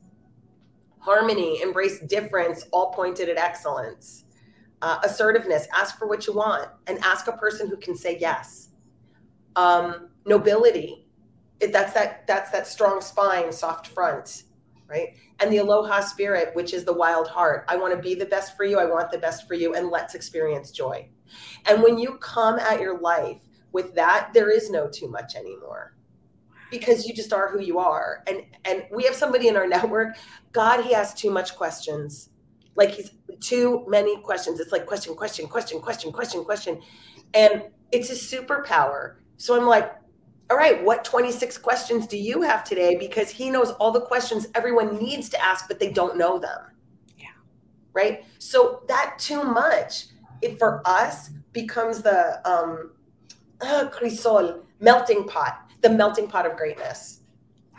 [1.08, 4.26] Harmony, embrace difference, all pointed at excellence.
[4.82, 8.72] Uh, assertiveness, ask for what you want and ask a person who can say yes.
[9.56, 11.08] Um, nobility,
[11.62, 14.44] it, that's that that's that strong spine, soft front
[14.90, 15.16] right?
[15.40, 17.66] And the aloha spirit, which is the wild heart.
[17.68, 18.80] I want to be the best for you.
[18.80, 19.76] I want the best for you.
[19.76, 21.10] And let's experience joy.
[21.66, 23.42] And when you come at your life
[23.74, 25.97] with that, there is no too much anymore
[26.70, 28.24] because you just are who you are.
[28.28, 30.18] And and we have somebody in our network,
[30.52, 32.30] God, he asks too much questions.
[32.76, 34.60] Like he's too many questions.
[34.60, 36.82] It's like question, question, question, question, question, question.
[37.34, 39.16] And it's a superpower.
[39.38, 39.94] So I'm like,
[40.50, 42.96] all right, what 26 questions do you have today?
[42.96, 46.60] Because he knows all the questions everyone needs to ask, but they don't know them.
[47.18, 47.28] Yeah.
[47.94, 48.24] Right.
[48.40, 50.06] So that too much,
[50.42, 52.92] it for us becomes the um
[53.60, 57.22] uh, crisol melting pot, the melting pot of greatness.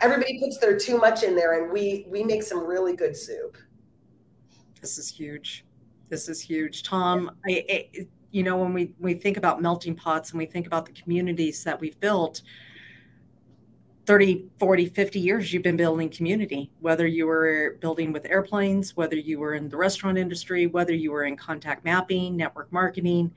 [0.01, 3.57] Everybody puts their too much in there, and we we make some really good soup.
[4.81, 5.65] This is huge.
[6.07, 7.31] This is huge, Tom.
[7.47, 10.85] I, I you know when we we think about melting pots and we think about
[10.85, 12.41] the communities that we've built
[14.05, 19.15] 30 40 50 years you've been building community whether you were building with airplanes whether
[19.15, 23.31] you were in the restaurant industry whether you were in contact mapping network marketing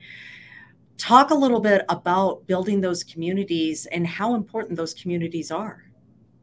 [0.97, 5.83] talk a little bit about building those communities and how important those communities are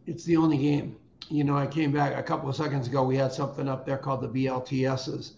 [0.06, 0.96] it's the only game
[1.28, 3.98] you know i came back a couple of seconds ago we had something up there
[3.98, 5.34] called the blts's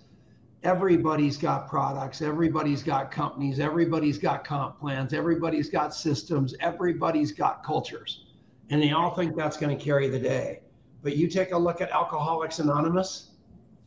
[0.62, 7.64] everybody's got products, everybody's got companies, everybody's got comp plans, everybody's got systems, everybody's got
[7.64, 8.26] cultures.
[8.70, 10.60] And they all think that's going to carry the day.
[11.02, 13.30] But you take a look at Alcoholics Anonymous,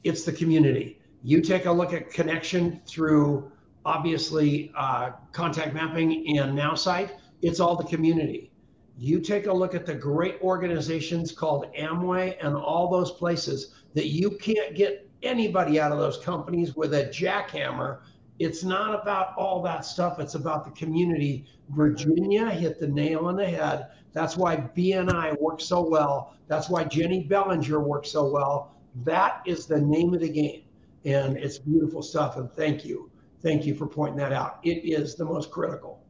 [0.04, 1.00] it's the community.
[1.24, 3.52] You take a look at connection through
[3.86, 8.52] obviously uh, contact mapping and NowSite, it's all the community.
[8.98, 14.08] You take a look at the great organizations called Amway and all those places that
[14.08, 18.00] you can't get anybody out of those companies with a jackhammer.
[18.40, 20.20] It's not about all that stuff.
[20.20, 21.46] It's about the community.
[21.70, 23.88] Virginia hit the nail on the head.
[24.14, 26.36] That's why BNI works so well.
[26.48, 28.76] That's why Jenny Bellinger works so well.
[29.04, 30.64] That is the name of the game.
[31.04, 32.38] And it's beautiful stuff.
[32.38, 33.12] And thank you.
[33.42, 34.60] Thank you for pointing that out.
[34.64, 36.02] It is the most critical.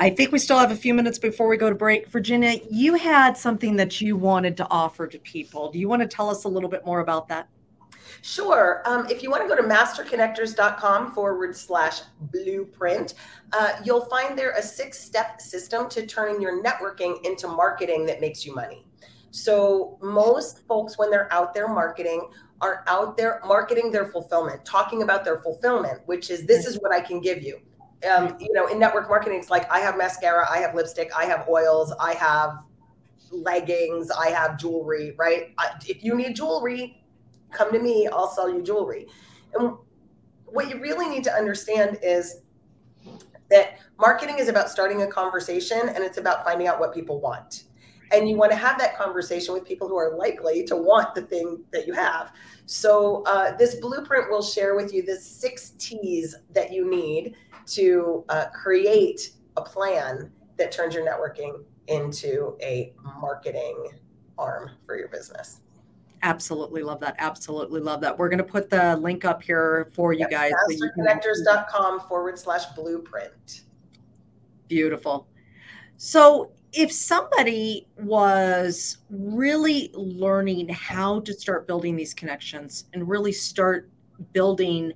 [0.00, 2.08] I think we still have a few minutes before we go to break.
[2.08, 5.72] Virginia, you had something that you wanted to offer to people.
[5.72, 7.48] Do you want to tell us a little bit more about that?
[8.22, 8.82] Sure.
[8.84, 12.00] Um, if you want to go to masterconnectors.com forward slash
[12.32, 13.14] blueprint,
[13.52, 18.20] uh, you'll find there a six step system to turning your networking into marketing that
[18.20, 18.84] makes you money.
[19.30, 22.28] So, most folks, when they're out there marketing,
[22.60, 26.92] are out there marketing their fulfillment, talking about their fulfillment, which is this is what
[26.92, 27.60] I can give you
[28.06, 31.24] um, you know, in network marketing, it's like I have mascara, I have lipstick, I
[31.24, 32.64] have oils, I have
[33.30, 35.52] leggings, I have jewelry, right?
[35.58, 37.02] I, if you need jewelry,
[37.50, 39.06] come to me, I'll sell you jewelry.
[39.54, 39.72] And
[40.46, 42.42] what you really need to understand is
[43.50, 47.64] that marketing is about starting a conversation and it's about finding out what people want.
[48.12, 51.22] And you want to have that conversation with people who are likely to want the
[51.22, 52.32] thing that you have.
[52.66, 57.34] So, uh, this blueprint will share with you the six T's that you need
[57.66, 63.88] to uh, create a plan that turns your networking into a marketing
[64.38, 65.60] arm for your business.
[66.22, 67.14] Absolutely love that.
[67.18, 68.18] Absolutely love that.
[68.18, 70.52] We're going to put the link up here for you guys.
[70.70, 73.62] Masterconnectors.com forward slash blueprint.
[74.66, 75.28] Beautiful.
[75.96, 83.88] So, if somebody was really learning how to start building these connections and really start
[84.32, 84.92] building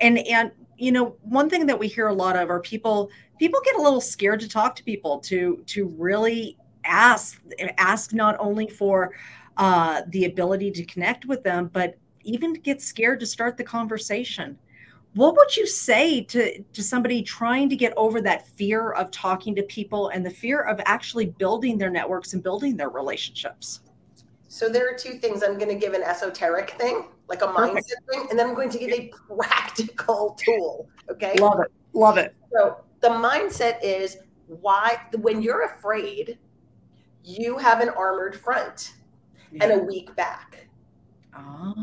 [0.00, 3.60] and and you know one thing that we hear a lot of are people people
[3.64, 7.40] get a little scared to talk to people to to really ask
[7.78, 9.12] ask not only for
[9.56, 14.58] uh, the ability to connect with them, but even get scared to start the conversation.
[15.14, 19.54] What would you say to, to somebody trying to get over that fear of talking
[19.56, 23.80] to people and the fear of actually building their networks and building their relationships?
[24.48, 25.42] So there are two things.
[25.42, 28.10] I'm going to give an esoteric thing, like a mindset Perfect.
[28.10, 30.88] thing, and then I'm going to give a practical tool.
[31.10, 31.34] Okay.
[31.38, 31.72] Love it.
[31.92, 32.34] Love it.
[32.52, 36.38] So the mindset is why when you're afraid,
[37.24, 38.94] you have an armored front
[39.50, 39.64] yeah.
[39.64, 40.66] and a weak back.
[41.36, 41.74] Oh.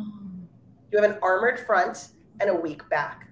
[0.91, 3.29] You have an armored front and a week back.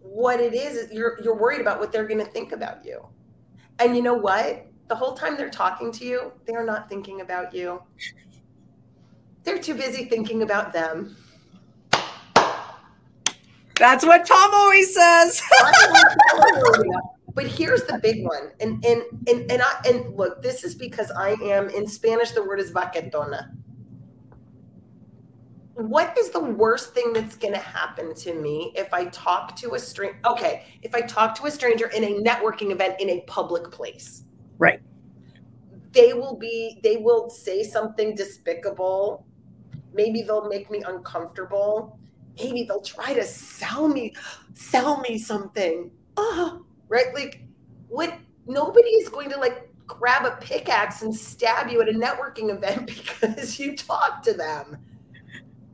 [0.00, 3.06] What it is is you're you're worried about what they're going to think about you.
[3.78, 4.66] And you know what?
[4.88, 7.82] The whole time they're talking to you, they're not thinking about you.
[9.44, 11.16] They're too busy thinking about them.
[13.76, 15.42] That's what Tom always says.
[17.34, 21.10] but here's the big one and and and and I and look this is because
[21.10, 23.50] I am in Spanish the word is vaquetona
[25.74, 29.74] what is the worst thing that's going to happen to me if I talk to
[29.74, 33.20] a stranger okay if I talk to a stranger in a networking event in a
[33.22, 34.24] public place
[34.58, 34.80] right
[35.92, 39.26] they will be they will say something despicable
[39.94, 41.98] maybe they'll make me uncomfortable
[42.38, 44.14] maybe they'll try to sell me
[44.54, 47.12] sell me something oh right?
[47.14, 47.40] Like,
[47.88, 48.14] what?
[48.46, 52.86] Nobody is going to like grab a pickaxe and stab you at a networking event
[52.86, 54.76] because you talk to them.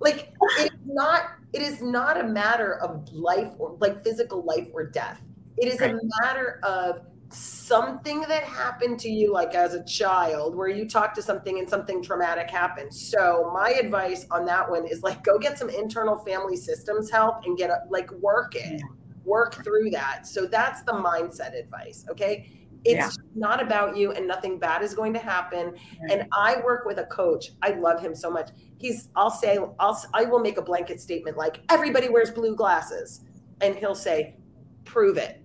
[0.01, 1.33] Like, it's not.
[1.53, 5.21] It is not a matter of life or like physical life or death.
[5.57, 5.95] It is right.
[5.95, 11.15] a matter of something that happened to you like as a child where you talk
[11.15, 15.39] to something and something traumatic happened so my advice on that one is like go
[15.39, 18.81] get some internal family systems help and get a, like work it
[19.29, 20.27] work through that.
[20.27, 22.05] So that's the mindset advice.
[22.11, 22.51] Okay.
[22.85, 23.23] It's yeah.
[23.35, 25.75] not about you and nothing bad is going to happen.
[26.11, 27.53] And I work with a coach.
[27.63, 28.51] I love him so much.
[28.79, 33.25] He's, I'll say, I'll, I will make a blanket statement like everybody wears blue glasses.
[33.61, 34.37] And he'll say,
[34.85, 35.43] prove it.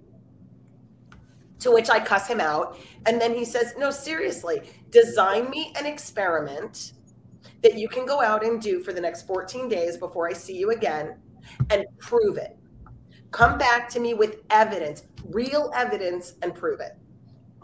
[1.59, 2.77] To which I cuss him out.
[3.05, 6.93] And then he says, no, seriously, design me an experiment
[7.63, 10.57] that you can go out and do for the next 14 days before I see
[10.57, 11.17] you again
[11.69, 12.57] and prove it
[13.33, 16.95] Come back to me with evidence, real evidence, and prove it.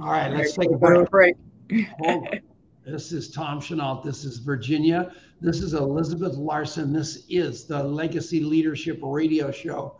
[0.01, 1.35] All right, let's take a break.
[2.85, 4.01] this is Tom Chenault.
[4.05, 5.11] This is Virginia.
[5.41, 6.93] This is Elizabeth Larson.
[6.93, 9.97] This is the Legacy Leadership Radio Show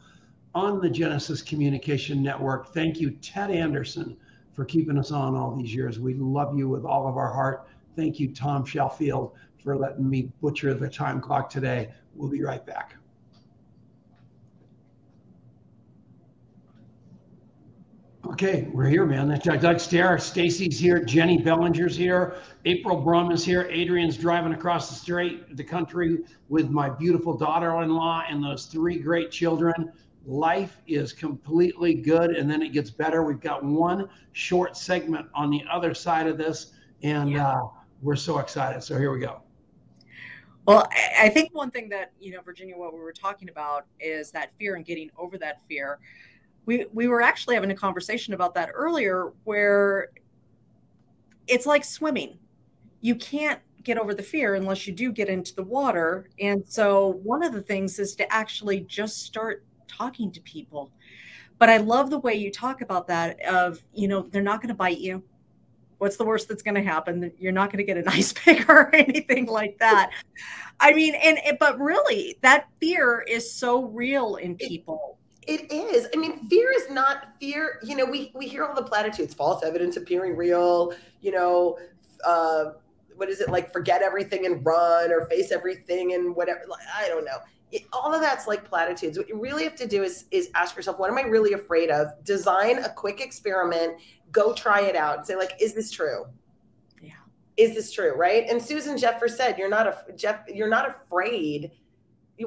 [0.55, 2.73] on the Genesis Communication Network.
[2.73, 4.15] Thank you, Ted Anderson,
[4.53, 5.99] for keeping us on all these years.
[5.99, 7.67] We love you with all of our heart.
[7.97, 11.91] Thank you, Tom Sheffield, for letting me butcher the time clock today.
[12.15, 12.95] We'll be right back.
[18.29, 19.27] Okay, we're here, man.
[19.43, 24.95] Doug Stair, Stacy's here, Jenny Bellinger's here, April Brum is here, Adrian's driving across the
[24.95, 29.91] street, the country with my beautiful daughter-in-law and those three great children.
[30.27, 33.23] Life is completely good, and then it gets better.
[33.23, 37.47] We've got one short segment on the other side of this, and yeah.
[37.47, 37.61] uh,
[38.03, 38.83] we're so excited.
[38.83, 39.41] So here we go.
[40.67, 40.87] Well,
[41.19, 44.51] I think one thing that you know, Virginia, what we were talking about is that
[44.59, 45.97] fear and getting over that fear
[46.65, 50.09] we we were actually having a conversation about that earlier where
[51.47, 52.37] it's like swimming.
[53.01, 56.29] You can't get over the fear unless you do get into the water.
[56.39, 60.91] And so one of the things is to actually just start talking to people.
[61.57, 64.69] But i love the way you talk about that of you know they're not going
[64.69, 65.23] to bite you.
[65.97, 67.31] What's the worst that's going to happen?
[67.37, 70.11] You're not going to get an ice pick or anything like that.
[70.79, 76.07] I mean and but really that fear is so real in people it is.
[76.13, 77.79] I mean, fear is not fear.
[77.83, 80.93] You know, we we hear all the platitudes, false evidence appearing real.
[81.21, 81.79] You know,
[82.25, 82.71] uh,
[83.15, 83.71] what is it like?
[83.71, 86.61] Forget everything and run, or face everything and whatever.
[86.95, 87.37] I don't know.
[87.71, 89.17] It, all of that's like platitudes.
[89.17, 91.89] What you really have to do is is ask yourself, what am I really afraid
[91.89, 92.07] of?
[92.23, 93.97] Design a quick experiment.
[94.31, 96.25] Go try it out and say, like, is this true?
[97.01, 97.13] Yeah.
[97.57, 98.13] Is this true?
[98.15, 98.47] Right?
[98.49, 100.41] And Susan Jeffers said, you're not a Jeff.
[100.47, 101.71] You're not afraid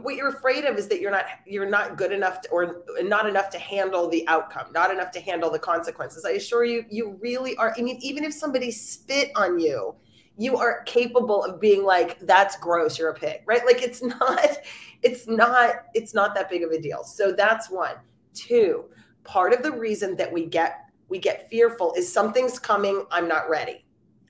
[0.01, 3.28] what you're afraid of is that you're not you're not good enough to, or not
[3.28, 7.18] enough to handle the outcome not enough to handle the consequences i assure you you
[7.20, 9.95] really are i mean even if somebody spit on you
[10.38, 13.64] you are capable of being like, that's gross, you're a pig, right?
[13.64, 14.59] Like it's not,
[15.03, 17.05] it's not, it's not that big of a deal.
[17.05, 17.97] So that's one.
[18.34, 18.86] Two,
[19.24, 20.78] part of the reason that we get
[21.09, 23.84] we get fearful is something's coming, I'm not ready.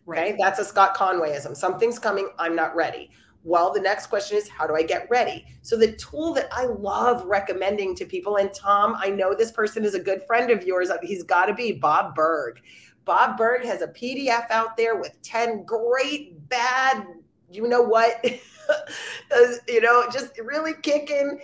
[0.04, 0.32] Right.
[0.32, 0.36] Okay.
[0.40, 1.56] That's a Scott Conwayism.
[1.56, 3.12] Something's coming, I'm not ready.
[3.44, 5.44] Well, the next question is, how do I get ready?
[5.62, 9.84] So, the tool that I love recommending to people, and Tom, I know this person
[9.84, 10.90] is a good friend of yours.
[10.90, 12.60] Uh, he's got to be Bob Burg.
[13.04, 17.04] Bob Burg has a PDF out there with 10 great, bad,
[17.50, 18.24] you know what?
[18.68, 21.40] Uh, you know, just really kicking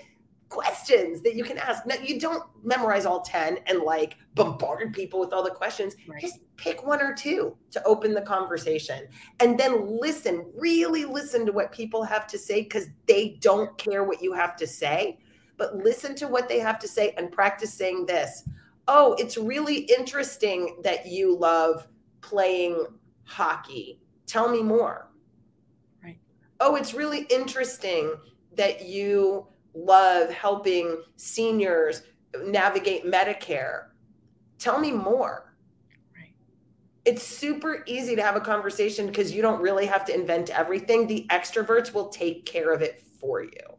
[0.49, 1.84] questions that you can ask.
[1.86, 5.94] Now, you don't memorize all 10 and like bombard people with all the questions.
[6.07, 6.20] Right.
[6.20, 9.09] Just pick one or two to open the conversation
[9.40, 14.05] and then listen, really listen to what people have to say because they don't care
[14.05, 15.18] what you have to say,
[15.57, 18.44] but listen to what they have to say and practice saying this.
[18.86, 21.86] Oh, it's really interesting that you love
[22.22, 22.86] playing
[23.24, 24.01] hockey.
[24.26, 25.11] Tell me more.
[26.03, 26.18] Right.
[26.61, 28.14] Oh, it's really interesting
[28.55, 32.02] that you love helping seniors
[32.44, 33.86] navigate Medicare.
[34.58, 35.54] Tell me more.
[36.16, 36.34] Right.
[37.04, 41.06] It's super easy to have a conversation because you don't really have to invent everything.
[41.06, 43.78] The extroverts will take care of it for you.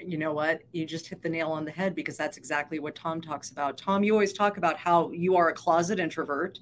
[0.00, 0.62] You know what?
[0.72, 3.76] You just hit the nail on the head because that's exactly what Tom talks about.
[3.76, 6.60] Tom, you always talk about how you are a closet introvert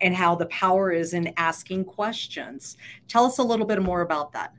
[0.00, 2.78] and how the power is in asking questions.
[3.06, 4.54] Tell us a little bit more about that.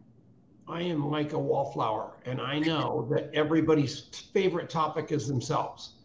[0.68, 4.00] I am like a wallflower, and I know that everybody's
[4.34, 5.96] favorite topic is themselves.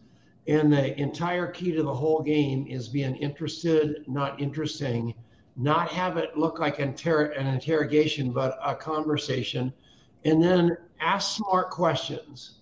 [0.49, 5.15] And the entire key to the whole game is being interested, not interesting,
[5.57, 9.73] not have it look like an, inter- an interrogation, but a conversation.
[10.25, 12.61] And then ask smart questions.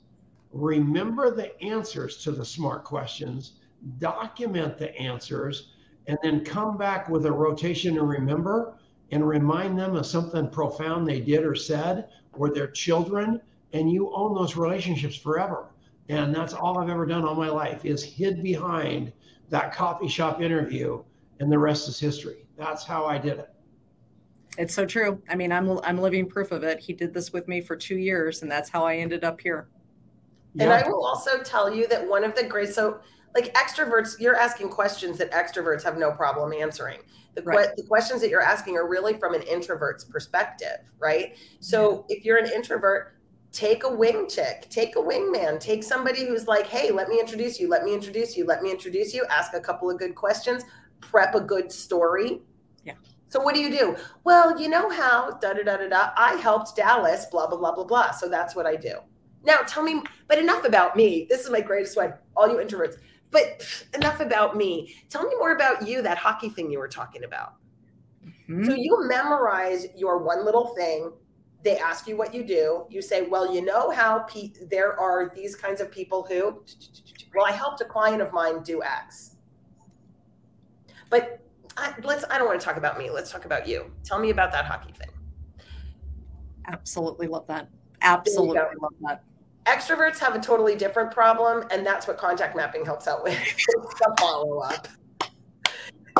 [0.52, 3.54] Remember the answers to the smart questions,
[3.98, 5.72] document the answers,
[6.06, 8.78] and then come back with a rotation and remember
[9.10, 13.40] and remind them of something profound they did or said or their children
[13.72, 15.66] and you own those relationships forever.
[16.08, 19.12] And that's all i've ever done all my life is hid behind
[19.50, 21.02] that coffee shop interview
[21.40, 22.46] and the rest is history.
[22.56, 23.50] That's how i did it.
[24.56, 25.20] It's so true.
[25.28, 26.80] I mean i'm i'm living proof of it.
[26.80, 29.68] He did this with me for two years and that's how i ended up here.
[30.58, 33.00] And i will also tell you that one of the great so
[33.34, 37.00] like extroverts you're asking questions that extroverts have no problem answering
[37.34, 37.68] the, right.
[37.68, 41.36] que- the questions that you're asking are really from an introvert's perspective, right?
[41.60, 42.16] So yeah.
[42.16, 43.16] if you're an introvert,
[43.54, 47.60] take a wing chick, take a wingman, take somebody who's like, hey, let me introduce
[47.60, 50.64] you, let me introduce you, let me introduce you, ask a couple of good questions,
[51.00, 52.40] prep a good story.
[52.84, 52.94] Yeah.
[53.28, 53.96] So what do you do?
[54.24, 56.10] Well, you know how da da da da da.
[56.16, 58.10] I helped Dallas, blah blah blah blah blah.
[58.10, 58.98] So that's what I do.
[59.44, 61.26] Now tell me, but enough about me.
[61.28, 62.14] This is my greatest one.
[62.36, 62.96] All you introverts.
[63.34, 64.94] But enough about me.
[65.10, 67.54] Tell me more about you, that hockey thing you were talking about.
[68.48, 68.64] Mm-hmm.
[68.64, 71.10] So you memorize your one little thing.
[71.64, 72.86] They ask you what you do.
[72.88, 76.62] You say, well, you know how pe- there are these kinds of people who,
[77.34, 79.34] well, I helped a client of mine do X.
[81.10, 81.40] But
[81.76, 83.10] I, let's, I don't want to talk about me.
[83.10, 83.90] Let's talk about you.
[84.04, 85.10] Tell me about that hockey thing.
[86.68, 87.68] Absolutely love that.
[88.00, 89.24] Absolutely love that
[89.64, 93.38] extroverts have a totally different problem and that's what contact mapping helps out with.
[93.66, 94.88] The follow up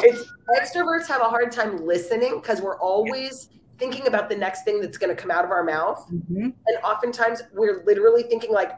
[0.02, 4.80] it's extroverts have a hard time listening because we're always thinking about the next thing
[4.80, 6.06] that's going to come out of our mouth.
[6.12, 6.44] Mm-hmm.
[6.44, 8.72] and oftentimes we're literally thinking like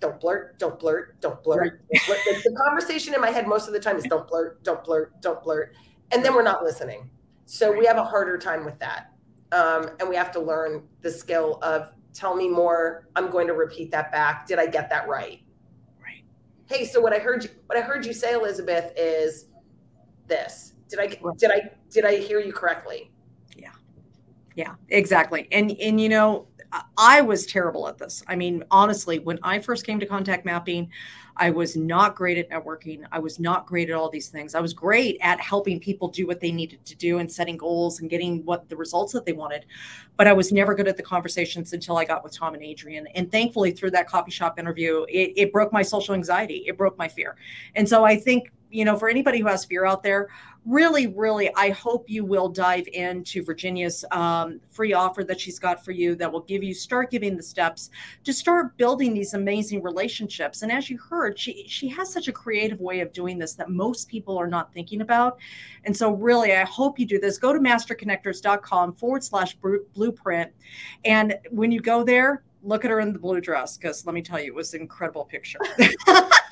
[0.00, 2.44] don't blurt don't blurt don't blurt, don't blurt.
[2.44, 5.42] the conversation in my head most of the time is don't blurt don't blurt don't
[5.42, 5.74] blurt.
[6.12, 7.10] And then we're not listening.
[7.46, 9.10] So we have a harder time with that.
[9.52, 13.52] Um, and we have to learn the skill of tell me more i'm going to
[13.52, 14.46] repeat that back.
[14.46, 15.42] Did i get that right?
[16.02, 16.24] Right.
[16.66, 19.46] Hey so what i heard you what i heard you say elizabeth is
[20.26, 20.72] this.
[20.88, 21.06] Did i
[21.36, 23.10] did i did i hear you correctly?
[23.56, 23.72] Yeah.
[24.54, 25.48] Yeah exactly.
[25.52, 26.46] And and you know
[26.96, 28.22] I was terrible at this.
[28.26, 30.90] I mean, honestly, when I first came to contact mapping,
[31.36, 33.04] I was not great at networking.
[33.10, 34.54] I was not great at all these things.
[34.54, 38.00] I was great at helping people do what they needed to do and setting goals
[38.00, 39.66] and getting what the results that they wanted.
[40.16, 43.06] But I was never good at the conversations until I got with Tom and Adrian.
[43.14, 46.96] And thankfully, through that coffee shop interview, it, it broke my social anxiety, it broke
[46.98, 47.36] my fear.
[47.74, 50.28] And so I think, you know, for anybody who has fear out there,
[50.66, 55.84] really, really, I hope you will dive into Virginia's um, free offer that she's got
[55.84, 57.90] for you that will give you start giving the steps
[58.24, 60.62] to start building these amazing relationships.
[60.62, 63.70] And as you heard, she she has such a creative way of doing this that
[63.70, 65.38] most people are not thinking about.
[65.84, 67.38] And so, really, I hope you do this.
[67.38, 69.56] Go to masterconnectors.com forward slash
[69.94, 70.50] blueprint,
[71.04, 74.22] and when you go there, look at her in the blue dress because let me
[74.22, 75.60] tell you, it was an incredible picture.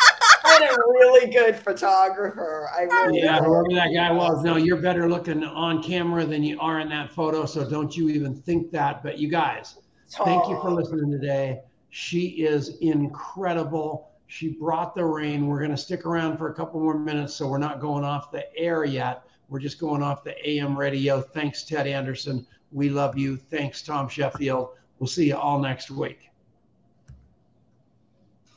[0.61, 2.69] a really good photographer.
[2.75, 4.43] I really yeah, whoever that guy was.
[4.45, 7.47] No, you're better looking on camera than you are in that photo.
[7.47, 9.03] So don't you even think that.
[9.03, 9.77] But you guys,
[10.09, 11.61] thank you for listening today.
[11.91, 14.11] She is incredible.
[14.27, 15.47] She brought the rain.
[15.47, 18.31] We're going to stick around for a couple more minutes, so we're not going off
[18.33, 19.25] the air yet.
[19.49, 21.21] We're just going off the AM radio.
[21.21, 22.47] Thanks, Ted Anderson.
[22.71, 23.37] We love you.
[23.37, 24.71] Thanks, Tom Sheffield.
[24.99, 26.32] We'll see you all next week.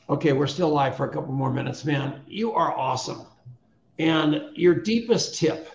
[0.08, 2.20] Okay, we're still live for a couple more minutes, man.
[2.28, 3.26] You are awesome.
[3.98, 5.68] And your deepest tip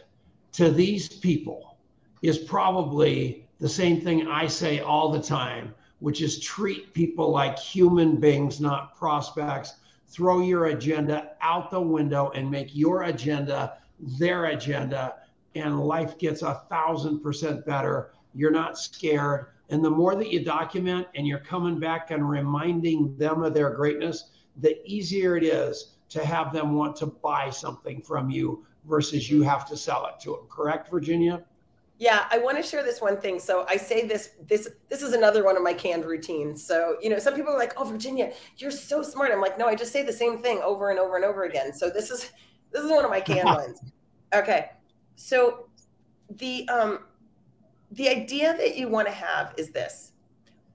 [0.53, 1.77] to these people
[2.21, 7.59] is probably the same thing I say all the time, which is treat people like
[7.59, 9.75] human beings, not prospects.
[10.07, 15.15] Throw your agenda out the window and make your agenda their agenda,
[15.55, 18.11] and life gets a thousand percent better.
[18.33, 19.47] You're not scared.
[19.71, 23.71] And the more that you document and you're coming back and reminding them of their
[23.71, 29.29] greatness, the easier it is to have them want to buy something from you versus
[29.29, 30.41] you have to sell it to them.
[30.49, 31.43] Correct, Virginia?
[31.99, 33.39] Yeah, I want to share this one thing.
[33.39, 36.65] So I say this this this is another one of my canned routines.
[36.65, 39.67] So, you know, some people are like, "Oh, Virginia, you're so smart." I'm like, "No,
[39.67, 42.31] I just say the same thing over and over and over again." So this is
[42.71, 43.79] this is one of my canned ones.
[44.33, 44.71] Okay.
[45.15, 45.69] So
[46.37, 47.05] the um
[47.91, 50.13] the idea that you want to have is this.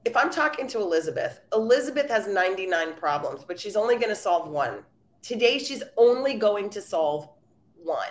[0.05, 4.49] If I'm talking to Elizabeth, Elizabeth has 99 problems, but she's only going to solve
[4.49, 4.85] one.
[5.23, 7.31] Today she's only going to solve
[7.83, 8.11] one.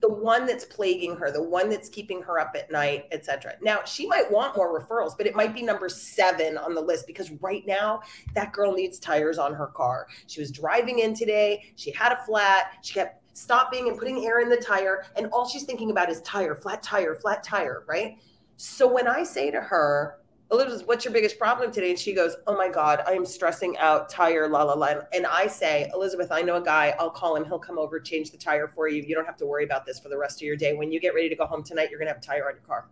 [0.00, 3.54] The one that's plaguing her, the one that's keeping her up at night, etc.
[3.62, 7.06] Now, she might want more referrals, but it might be number 7 on the list
[7.06, 8.02] because right now
[8.34, 10.08] that girl needs tires on her car.
[10.26, 14.40] She was driving in today, she had a flat, she kept stopping and putting air
[14.40, 15.06] in the tire.
[15.16, 18.18] And all she's thinking about is tire, flat tire, flat tire, right?
[18.56, 20.18] So when I say to her,
[20.52, 21.90] Elizabeth, what's your biggest problem today?
[21.90, 24.94] And she goes, Oh my God, I am stressing out, tire, la, la, la.
[25.14, 26.94] And I say, Elizabeth, I know a guy.
[27.00, 27.46] I'll call him.
[27.46, 29.02] He'll come over, change the tire for you.
[29.02, 30.74] You don't have to worry about this for the rest of your day.
[30.74, 32.54] When you get ready to go home tonight, you're going to have a tire on
[32.54, 32.88] your car.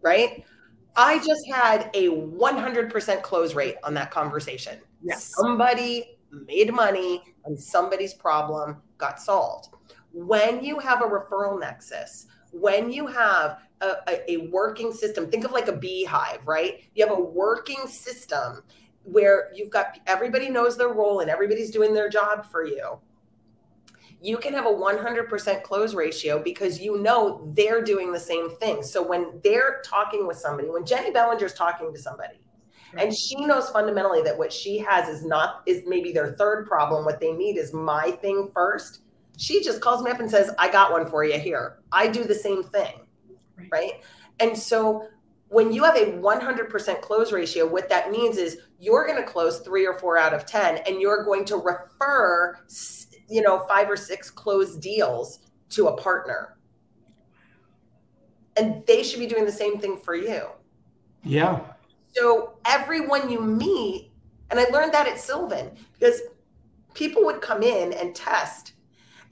[0.00, 0.44] Right?
[0.96, 4.78] I just had a 100% close rate on that conversation.
[5.02, 5.30] Yes.
[5.36, 9.68] Somebody made money and somebody's problem got solved.
[10.12, 15.52] When you have a referral nexus, when you have a, a, working system, think of
[15.52, 16.84] like a beehive, right?
[16.94, 18.62] You have a working system
[19.02, 22.98] where you've got everybody knows their role and everybody's doing their job for you.
[24.20, 28.82] You can have a 100% close ratio because you know they're doing the same thing.
[28.82, 32.40] So when they're talking with somebody, when Jenny Bellinger's talking to somebody,
[32.98, 37.04] and she knows fundamentally that what she has is not is maybe their third problem
[37.04, 39.00] what they need is my thing first
[39.36, 42.24] she just calls me up and says i got one for you here i do
[42.24, 43.05] the same thing
[43.56, 43.92] right, right?
[44.40, 45.08] and so
[45.48, 49.60] when you have a 100% close ratio what that means is you're going to close
[49.60, 52.58] 3 or 4 out of 10 and you're going to refer
[53.28, 55.40] you know 5 or 6 closed deals
[55.70, 56.56] to a partner.
[58.56, 60.48] And they should be doing the same thing for you.
[61.22, 61.60] Yeah.
[62.08, 64.10] So everyone you meet,
[64.50, 66.22] and I learned that at Sylvan because
[66.94, 68.72] people would come in and test,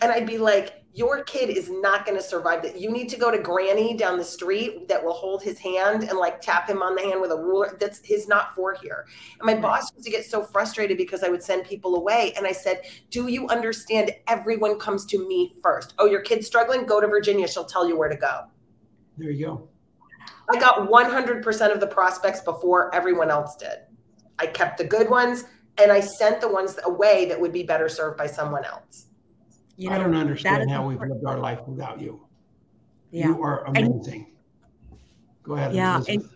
[0.04, 2.78] and I'd be like, your kid is not going to survive that.
[2.78, 6.18] You need to go to Granny down the street that will hold his hand and
[6.18, 7.76] like tap him on the hand with a ruler.
[7.80, 9.06] That's his not for here.
[9.40, 12.34] And my boss used to get so frustrated because I would send people away.
[12.36, 14.12] And I said, Do you understand?
[14.28, 15.94] Everyone comes to me first.
[15.98, 16.84] Oh, your kid's struggling?
[16.84, 17.48] Go to Virginia.
[17.48, 18.42] She'll tell you where to go.
[19.16, 19.68] There you go.
[20.54, 23.78] I got 100% of the prospects before everyone else did.
[24.38, 25.46] I kept the good ones
[25.78, 29.06] and I sent the ones away that would be better served by someone else.
[29.76, 32.20] You know, I don't understand how we've lived our life without you.
[33.10, 33.28] Yeah.
[33.28, 34.26] You are amazing.
[34.26, 34.26] And,
[35.42, 35.74] Go ahead.
[35.74, 36.02] Yeah.
[36.08, 36.28] And,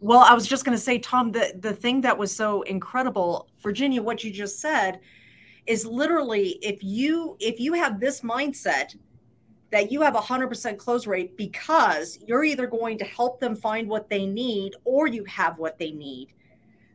[0.00, 3.48] well, I was just going to say, Tom, the, the thing that was so incredible,
[3.60, 5.00] Virginia, what you just said
[5.66, 8.94] is literally if you if you have this mindset
[9.72, 13.88] that you have a 100% close rate because you're either going to help them find
[13.88, 16.28] what they need or you have what they need.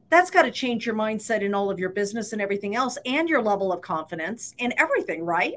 [0.09, 3.27] That's got to change your mindset in all of your business and everything else and
[3.27, 5.55] your level of confidence in everything, right?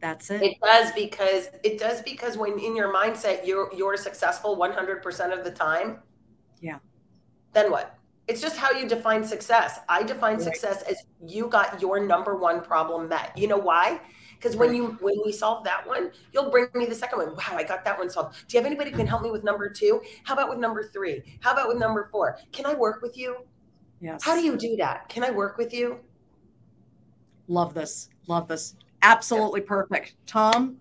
[0.00, 0.42] That's it.
[0.42, 5.44] It does because it does because when in your mindset you're you're successful 100% of
[5.44, 5.98] the time.
[6.60, 6.78] Yeah.
[7.52, 7.98] Then what?
[8.28, 9.80] It's just how you define success.
[9.88, 10.42] I define right.
[10.42, 13.36] success as you got your number one problem met.
[13.36, 14.00] You know why?
[14.38, 17.30] Because when you when we solve that one, you'll bring me the second one.
[17.30, 18.46] Wow, I got that one solved.
[18.46, 20.00] Do you have anybody who can help me with number two?
[20.22, 21.38] How about with number three?
[21.40, 22.38] How about with number four?
[22.52, 23.38] Can I work with you?
[24.00, 24.22] Yes.
[24.22, 25.08] How do you do that?
[25.08, 25.98] Can I work with you?
[27.48, 28.10] Love this.
[28.28, 28.76] Love this.
[29.02, 30.14] Absolutely perfect.
[30.26, 30.76] Tom,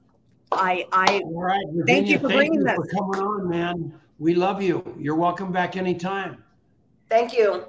[0.52, 2.76] I I All right, Virginia, thank you for thank bringing you this.
[2.76, 4.00] For coming on, man.
[4.20, 4.96] We love you.
[5.00, 6.44] You're welcome back anytime.
[7.10, 7.66] Thank you.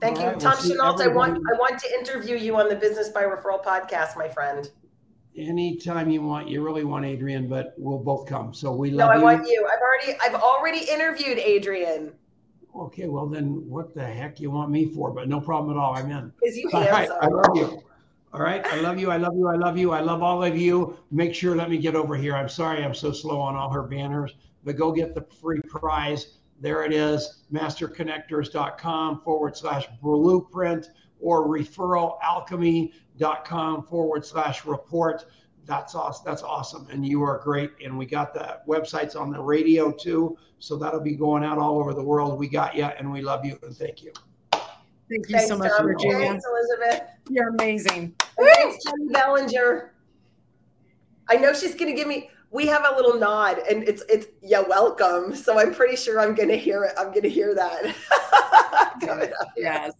[0.00, 1.00] Thank you, Tom Chenault.
[1.00, 4.70] I want I want to interview you on the Business by Referral podcast, my friend.
[5.36, 8.54] Anytime you want, you really want Adrian, but we'll both come.
[8.54, 9.20] So we love no, you.
[9.20, 9.68] I want you.
[9.70, 12.12] I've already I've already interviewed Adrian.
[12.74, 15.10] Okay, well then, what the heck you want me for?
[15.10, 15.94] But no problem at all.
[15.94, 16.32] I'm in.
[16.42, 16.92] Is you handsome?
[16.92, 17.82] Right, I love you.
[18.32, 19.10] All right, I love you.
[19.10, 19.48] I love you.
[19.48, 19.92] I love you.
[19.92, 20.98] I love all of you.
[21.10, 22.36] Make sure let me get over here.
[22.36, 26.38] I'm sorry I'm so slow on all her banners, but go get the free prize.
[26.60, 35.26] There it is, masterconnectors.com forward slash blueprint or referralalchemy.com forward slash report.
[35.66, 36.24] That's awesome.
[36.24, 36.88] That's awesome.
[36.90, 37.72] And you are great.
[37.84, 40.38] And we got the websites on the radio too.
[40.58, 42.38] So that'll be going out all over the world.
[42.38, 44.12] We got you and we love you and thank you.
[45.08, 45.86] Thank you Thanks, so much, Tom.
[45.86, 46.18] Virginia.
[46.18, 47.08] Thanks, Elizabeth.
[47.28, 48.14] You're amazing.
[48.38, 49.92] Thanks, Jenny Bellinger.
[51.28, 52.30] I know she's going to give me.
[52.50, 55.34] We have a little nod, and it's it's yeah, welcome.
[55.34, 56.92] So I'm pretty sure I'm going to hear it.
[56.98, 57.94] I'm going to hear that.
[59.56, 59.92] yes.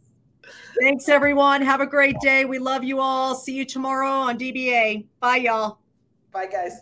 [0.80, 1.62] Thanks, everyone.
[1.62, 2.44] Have a great day.
[2.44, 3.34] We love you all.
[3.34, 5.06] See you tomorrow on DBA.
[5.20, 5.78] Bye, y'all.
[6.32, 6.80] Bye, guys.